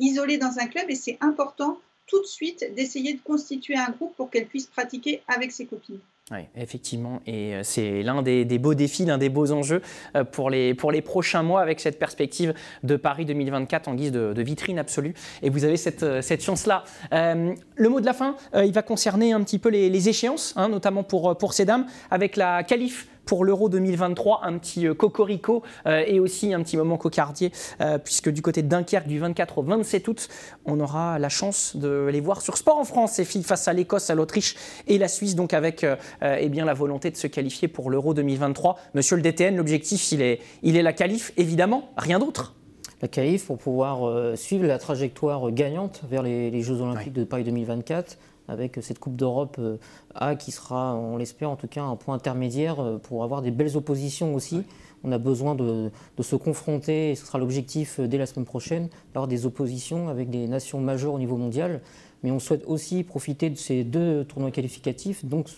isolée 0.00 0.38
dans 0.38 0.58
un 0.58 0.66
club 0.66 0.90
et 0.90 0.96
c'est 0.96 1.18
important 1.20 1.78
tout 2.08 2.20
de 2.20 2.26
suite 2.26 2.64
d'essayer 2.74 3.14
de 3.14 3.20
constituer 3.20 3.76
un 3.76 3.90
groupe 3.90 4.16
pour 4.16 4.28
qu'elle 4.28 4.46
puisse 4.46 4.66
pratiquer 4.66 5.22
avec 5.28 5.52
ses 5.52 5.66
copines. 5.66 6.00
Oui, 6.32 6.40
effectivement, 6.56 7.20
et 7.24 7.54
euh, 7.54 7.60
c'est 7.62 8.02
l'un 8.02 8.20
des, 8.20 8.44
beaux 8.58 8.74
défis, 8.74 9.04
l'un 9.04 9.16
des 9.16 9.28
beaux 9.28 9.52
enjeux 9.52 9.80
euh, 10.16 10.24
pour 10.24 10.50
les, 10.50 10.74
pour 10.74 10.90
les 10.90 11.00
prochains 11.00 11.44
mois 11.44 11.60
avec 11.60 11.78
cette 11.78 12.00
perspective 12.00 12.52
de 12.82 12.96
Paris 12.96 13.24
2024 13.26 13.86
en 13.86 13.94
guise 13.94 14.10
de, 14.10 14.42
vitrine 14.42 14.80
absolue. 14.80 15.14
Et 15.42 15.50
vous 15.50 15.62
avez 15.62 15.76
cette, 15.76 16.02
euh, 16.02 16.20
chance-là. 16.20 16.82
le 17.12 17.88
mot 17.88 18.00
de 18.00 18.06
la 18.06 18.12
fin, 18.12 18.34
il 18.56 18.72
va 18.72 18.82
concerner 18.82 19.32
un 19.32 19.42
petit 19.44 19.60
peu 19.60 19.68
les, 19.68 20.08
échéances, 20.08 20.52
hein, 20.56 20.68
notamment 20.68 21.04
pour, 21.04 21.38
pour 21.38 21.54
ces 21.54 21.64
dames, 21.64 21.86
avec 22.10 22.34
la 22.34 22.64
qualif 22.64 23.06
pour 23.26 23.44
l'Euro 23.44 23.68
2023, 23.68 24.40
un 24.44 24.56
petit 24.56 24.86
euh, 24.86 24.94
cocorico 24.94 25.62
euh, 25.86 26.04
et 26.06 26.20
aussi 26.20 26.54
un 26.54 26.62
petit 26.62 26.76
moment 26.78 26.96
cocardier, 26.96 27.52
euh, 27.80 27.98
puisque 27.98 28.30
du 28.30 28.40
côté 28.40 28.62
de 28.62 28.68
Dunkerque, 28.68 29.08
du 29.08 29.18
24 29.18 29.58
au 29.58 29.62
27 29.62 30.08
août, 30.08 30.28
on 30.64 30.80
aura 30.80 31.18
la 31.18 31.28
chance 31.28 31.76
de 31.76 32.08
les 32.10 32.20
voir 32.20 32.40
sur 32.40 32.56
Sport 32.56 32.78
en 32.78 32.84
France, 32.84 33.12
ces 33.12 33.24
filles 33.24 33.42
face 33.42 33.68
à 33.68 33.72
l'Écosse, 33.72 34.08
à 34.08 34.14
l'Autriche 34.14 34.54
et 34.86 34.96
la 34.96 35.08
Suisse, 35.08 35.34
donc 35.34 35.52
avec 35.52 35.84
eh 36.22 36.48
bien, 36.48 36.64
la 36.64 36.74
volonté 36.74 37.10
de 37.10 37.16
se 37.16 37.26
qualifier 37.26 37.66
pour 37.66 37.90
l'Euro 37.90 38.14
2023. 38.14 38.78
Monsieur 38.94 39.16
le 39.16 39.22
DTN, 39.22 39.56
l'objectif, 39.56 40.12
il 40.12 40.22
est, 40.22 40.40
il 40.62 40.76
est 40.76 40.82
la 40.82 40.92
qualif, 40.92 41.32
évidemment, 41.36 41.90
rien 41.96 42.18
d'autre. 42.18 42.54
La 43.02 43.08
qualif 43.08 43.46
pour 43.46 43.58
pouvoir 43.58 44.36
suivre 44.36 44.66
la 44.66 44.78
trajectoire 44.78 45.50
gagnante 45.50 46.02
vers 46.08 46.22
les, 46.22 46.62
Jeux 46.62 46.80
Olympiques 46.80 47.12
de 47.12 47.24
Paris 47.24 47.44
2024 47.44 48.16
avec 48.48 48.78
cette 48.80 48.98
Coupe 48.98 49.16
d'Europe 49.16 49.56
euh, 49.58 49.76
A 50.14 50.36
qui 50.36 50.52
sera, 50.52 50.94
on 50.94 51.16
l'espère 51.16 51.50
en 51.50 51.56
tout 51.56 51.68
cas, 51.68 51.82
un 51.82 51.96
point 51.96 52.14
intermédiaire 52.14 52.80
euh, 52.80 52.98
pour 52.98 53.24
avoir 53.24 53.42
des 53.42 53.50
belles 53.50 53.76
oppositions 53.76 54.34
aussi. 54.34 54.62
On 55.04 55.12
a 55.12 55.18
besoin 55.18 55.54
de, 55.54 55.90
se 56.20 56.36
confronter, 56.36 57.10
et 57.10 57.14
ce 57.14 57.26
sera 57.26 57.38
l'objectif 57.38 58.00
euh, 58.00 58.08
dès 58.08 58.18
la 58.18 58.26
semaine 58.26 58.46
prochaine, 58.46 58.88
d'avoir 59.14 59.28
des 59.28 59.46
oppositions 59.46 60.08
avec 60.08 60.30
des 60.30 60.46
nations 60.46 60.80
majeures 60.80 61.14
au 61.14 61.18
niveau 61.18 61.36
mondial. 61.36 61.80
Mais 62.22 62.30
on 62.30 62.38
souhaite 62.38 62.64
aussi 62.66 63.04
profiter 63.04 63.50
de 63.50 63.56
ces 63.56 63.84
deux 63.84 64.24
tournois 64.24 64.50
qualificatifs, 64.50 65.24
donc 65.24 65.48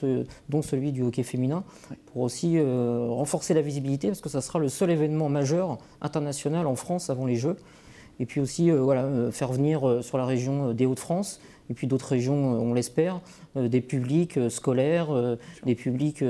dont 0.48 0.60
celui 0.60 0.92
du 0.92 1.02
hockey 1.02 1.22
féminin, 1.22 1.62
pour 2.06 2.22
aussi 2.22 2.60
renforcer 2.60 3.54
la 3.54 3.62
visibilité, 3.62 4.08
parce 4.08 4.20
que 4.20 4.28
ça 4.28 4.40
sera 4.40 4.58
le 4.58 4.68
seul 4.68 4.90
événement 4.90 5.28
majeur 5.28 5.78
international 6.02 6.66
en 6.66 6.74
France 6.74 7.10
avant 7.10 7.26
les 7.26 7.36
Jeux. 7.36 7.56
Et 8.18 8.26
puis 8.26 8.40
aussi 8.40 8.70
voilà, 8.72 9.30
faire 9.30 9.52
venir 9.52 10.00
sur 10.02 10.18
la 10.18 10.26
région 10.26 10.74
des 10.74 10.84
Hauts-de-France 10.84 11.40
et 11.70 11.74
puis 11.74 11.86
d'autres 11.86 12.08
régions, 12.08 12.54
euh, 12.54 12.58
on 12.58 12.74
l'espère, 12.74 13.20
euh, 13.56 13.68
des 13.68 13.80
publics 13.80 14.36
euh, 14.36 14.48
scolaires, 14.48 15.08
des 15.64 15.74
publics 15.74 16.24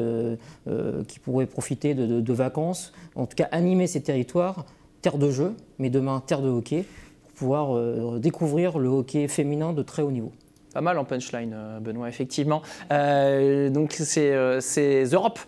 qui 1.09 1.19
pourraient 1.19 1.47
profiter 1.47 1.95
de, 1.95 2.33
vacances, 2.33 2.93
en 3.15 3.27
tout 3.27 3.37
cas 3.37 3.49
animer 3.53 3.87
ces 3.87 4.03
territoires 4.03 4.65
terre 5.03 5.19
de 5.19 5.31
jeu, 5.31 5.55
mais 5.79 5.91
demain 5.91 6.23
terre 6.25 6.43
de 6.43 6.49
hockey, 6.49 6.85
pour 7.23 7.33
pouvoir 7.33 8.19
découvrir 8.19 8.79
le 8.79 8.89
hockey 8.89 9.29
féminin 9.29 9.73
de 9.73 9.83
très 9.83 10.03
haut 10.03 10.11
niveau. 10.11 10.33
Pas 10.79 10.83
mal 10.83 10.99
en 10.99 11.05
punchline, 11.05 11.55
euh, 11.57 11.81
Benoît, 11.81 12.09
effectivement. 12.09 12.63
Euh, 12.93 13.69
donc, 13.69 13.95
c'est 13.95 14.33
euh, 14.33 14.61
Europe, 15.13 15.41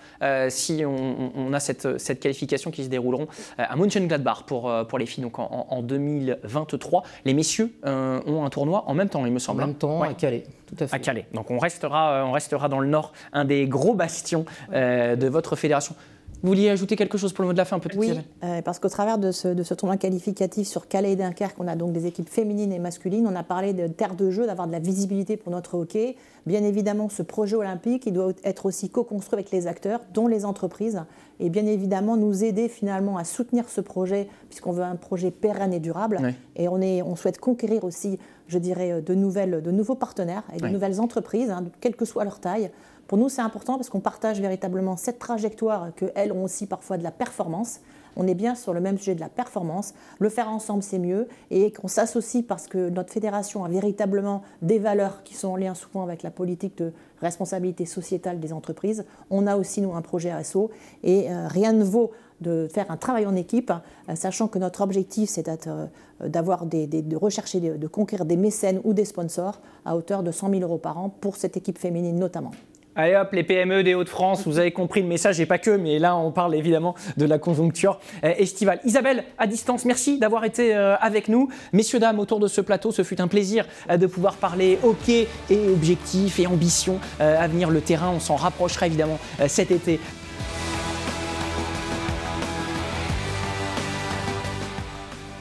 si 0.49 0.83
on, 0.85 1.53
a 1.53 1.61
cette, 1.61 2.01
cette, 2.01 2.19
qualification 2.19 2.73
qui 2.73 2.83
se 2.83 2.89
dérouleront 2.89 3.29
à 3.57 3.77
Mönchengladbach 3.77 4.43
pour, 4.45 4.73
pour 4.89 4.99
les 4.99 5.07
filles 5.07 5.23
donc 5.23 5.39
en, 5.39 5.83
2023. 5.83 7.05
Les 7.25 7.35
messieurs 7.35 7.73
ont 7.85 8.45
un 8.45 8.51
tournoi 8.51 8.83
en 8.89 8.95
même 8.95 9.09
temps, 9.09 9.25
il 9.25 9.31
me 9.31 9.39
semble. 9.39 9.63
En 9.63 9.67
même 9.69 9.77
temps, 9.77 10.03
à 10.03 10.15
Calais, 10.15 10.43
tout 10.67 10.83
à 10.83 10.89
fait. 10.89 10.97
À 10.97 10.99
Calais. 10.99 11.27
Donc, 11.33 11.53
on 11.53 11.59
restera, 11.59 12.25
on 12.27 12.33
restera 12.33 12.69
dans 12.69 12.81
le 12.81 12.89
Nord, 12.89 13.13
un 13.33 13.45
des 13.45 13.69
gros 13.69 13.95
bastions 13.95 14.45
de 14.73 15.29
votre 15.29 15.55
fédération. 15.55 15.95
Vous 16.43 16.49
vouliez 16.49 16.71
ajouter 16.71 16.97
quelque 16.97 17.19
chose 17.19 17.35
pour 17.35 17.43
le 17.43 17.49
mot 17.49 17.53
de 17.53 17.59
la 17.59 17.67
fin, 17.67 17.79
peut-être 17.79 17.99
Oui, 17.99 18.13
euh, 18.45 18.63
parce 18.63 18.79
qu'au 18.79 18.89
travers 18.89 19.19
de 19.19 19.31
ce, 19.31 19.49
de 19.49 19.63
ce, 19.63 19.75
tournoi 19.75 19.99
qualificatif 19.99 20.67
sur 20.67 20.89
Calais 20.89 21.13
et 21.13 21.17
Dunkerque, 21.17 21.57
on 21.59 21.69
a 21.69 21.77
donc 21.77 21.93
des 21.93 22.07
équipes 22.07 22.31
féminines 22.31 22.73
et 22.73 22.79
masculines. 22.79 23.27
On 23.27 23.37
a 23.37 23.43
parlé 23.43 23.75
de 23.75 23.87
terre 23.89 24.15
de 24.15 24.31
jeu, 24.31 24.47
d'avoir 24.47 24.67
de 24.67 24.73
la 24.73 24.79
visibilité 24.79 25.37
pour 25.37 25.53
notre 25.53 25.75
hockey. 25.75 26.17
Bien 26.47 26.65
évidemment, 26.65 27.11
ce 27.11 27.23
projet 27.23 27.57
olympique, 27.57 28.07
il 28.07 28.15
doit 28.15 28.33
être 28.43 28.65
aussi 28.65 28.89
co-construit 28.89 29.35
avec 29.35 29.51
les 29.51 29.67
acteurs, 29.67 30.01
dont 30.15 30.29
les 30.29 30.47
entreprises, 30.47 31.03
et 31.41 31.51
bien 31.51 31.67
évidemment 31.67 32.17
nous 32.17 32.43
aider 32.43 32.69
finalement 32.69 33.19
à 33.19 33.25
soutenir 33.25 33.69
ce 33.69 33.83
projet, 33.83 34.27
puisqu'on 34.49 34.73
veut 34.73 34.83
un 34.83 34.97
projet 34.97 35.31
pérenne 35.31 35.75
et 35.75 35.81
durable. 35.81 36.35
Et 36.57 36.69
on, 36.69 36.81
est, 36.81 37.03
on 37.03 37.17
souhaite 37.17 37.39
conquérir 37.39 37.85
aussi, 37.85 38.19
je 38.49 38.57
dirais, 38.57 39.03
de, 39.03 39.15
nouvelles, 39.15 39.61
de 39.63 39.71
nouveaux 39.71 39.95
partenaires 39.95 40.45
et 40.57 40.59
de 40.59 40.69
nouvelles 40.69 41.01
entreprises, 41.01 41.51
hein, 41.51 41.65
quelle 41.83 41.97
que 41.97 42.07
soit 42.07 42.25
leur 42.25 42.41
taille, 42.41 42.71
pour 43.11 43.19
nous, 43.19 43.29
c'est 43.29 43.43
important 43.43 43.77
parce 43.77 43.91
qu'on 43.91 43.99
partage 43.99 44.41
véritablement 44.41 44.97
cette 44.97 45.19
trajectoire 45.19 45.89
qu'elles 45.97 46.31
ont 46.31 46.45
aussi 46.45 46.67
parfois 46.67 46.97
de 46.97 47.03
la 47.03 47.11
performance. 47.11 47.81
On 48.15 48.25
est 48.29 48.37
bien 48.37 48.55
sur 48.55 48.73
le 48.73 48.79
même 48.79 48.99
sujet 48.99 49.17
de 49.17 49.21
la 49.21 49.29
performance. 49.29 49.95
Le 50.21 50.29
faire 50.29 50.49
ensemble, 50.49 50.85
c'est 50.85 51.01
mieux. 51.01 51.27
Et 51.51 51.73
qu'on 51.73 51.89
s'associe 51.89 52.45
parce 52.47 52.69
que 52.69 52.89
notre 52.89 53.13
fédération 53.13 53.65
a 53.65 53.69
véritablement 53.69 54.43
des 54.63 54.79
valeurs 54.79 55.25
qui 55.25 55.35
sont 55.35 55.49
en 55.49 55.57
lien 55.57 55.75
souvent 55.75 56.05
avec 56.05 56.23
la 56.23 56.31
politique 56.31 56.79
de 56.79 56.93
responsabilité 57.21 57.85
sociétale 57.85 58.39
des 58.39 58.53
entreprises. 58.53 59.05
On 59.29 59.49
a 59.49 59.57
aussi, 59.57 59.81
nous, 59.81 59.93
un 59.93 60.03
projet 60.03 60.31
ASO. 60.31 60.71
Et 61.03 61.33
euh, 61.33 61.49
rien 61.49 61.73
ne 61.73 61.83
vaut 61.83 62.13
de 62.41 62.69
faire 62.73 62.93
un 62.93 62.97
travail 62.97 63.27
en 63.27 63.35
équipe, 63.35 63.73
euh, 64.09 64.15
sachant 64.15 64.47
que 64.47 64.61
notre 64.61 64.83
objectif, 64.83 65.29
c'est 65.31 65.49
euh, 65.49 65.87
d'avoir 66.25 66.65
de 66.65 67.17
rechercher, 67.17 67.59
de, 67.59 67.77
de 67.77 67.87
conquérir 67.89 68.25
des 68.25 68.37
mécènes 68.37 68.81
ou 68.85 68.95
des 68.95 69.05
sponsors 69.05 69.61
à 69.85 69.97
hauteur 69.97 70.23
de 70.23 70.31
100 70.31 70.51
000 70.51 70.63
euros 70.63 70.79
par 70.79 70.97
an 70.97 71.09
pour 71.09 71.35
cette 71.35 71.57
équipe 71.57 71.77
féminine 71.77 72.17
notamment. 72.17 72.53
Allez 72.97 73.15
hop, 73.15 73.33
les 73.33 73.45
PME 73.45 73.85
des 73.85 73.95
Hauts-de-France, 73.95 74.49
vous 74.49 74.59
avez 74.59 74.73
compris 74.73 75.01
le 75.01 75.07
message 75.07 75.41
et 75.41 75.47
pas 75.47 75.59
que, 75.59 75.71
mais 75.71 76.01
là 76.01 76.17
on 76.17 76.33
parle 76.33 76.57
évidemment 76.57 76.97
de 77.17 77.25
la 77.25 77.39
conjoncture 77.39 78.01
euh, 78.25 78.35
estivale. 78.37 78.81
Isabelle, 78.85 79.23
à 79.39 79.47
distance, 79.47 79.85
merci 79.85 80.19
d'avoir 80.19 80.45
été 80.45 80.75
euh, 80.75 80.97
avec 80.97 81.29
nous. 81.29 81.49
Messieurs, 81.73 82.01
dames, 82.01 82.19
autour 82.19 82.41
de 82.41 82.49
ce 82.49 82.61
plateau, 82.61 82.91
ce 82.91 83.05
fut 83.05 83.21
un 83.21 83.29
plaisir 83.29 83.65
euh, 83.91 83.97
de 83.97 84.09
pouvoir 84.09 84.35
parler 84.35 84.77
hockey 84.83 85.29
et 85.51 85.69
objectifs 85.69 86.41
et 86.41 86.49
ambitions 86.49 86.99
à 87.21 87.47
venir 87.47 87.71
le 87.71 87.81
terrain. 87.81 88.11
On 88.11 88.19
s'en 88.19 88.35
rapprochera 88.35 88.87
évidemment 88.87 89.19
cet 89.47 89.71
été. 89.71 90.01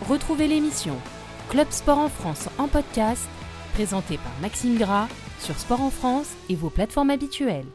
Retrouvez 0.07 0.47
l'émission 0.47 0.95
Club 1.49 1.67
Sport 1.71 1.97
en 1.97 2.09
France 2.09 2.47
en 2.59 2.67
podcast, 2.67 3.27
présentée 3.73 4.17
par 4.17 4.33
Maxime 4.41 4.77
Gras 4.77 5.07
sur 5.39 5.58
Sport 5.58 5.82
en 5.82 5.89
France 5.89 6.30
et 6.49 6.56
vos 6.56 6.69
plateformes 6.69 7.10
habituelles. 7.10 7.65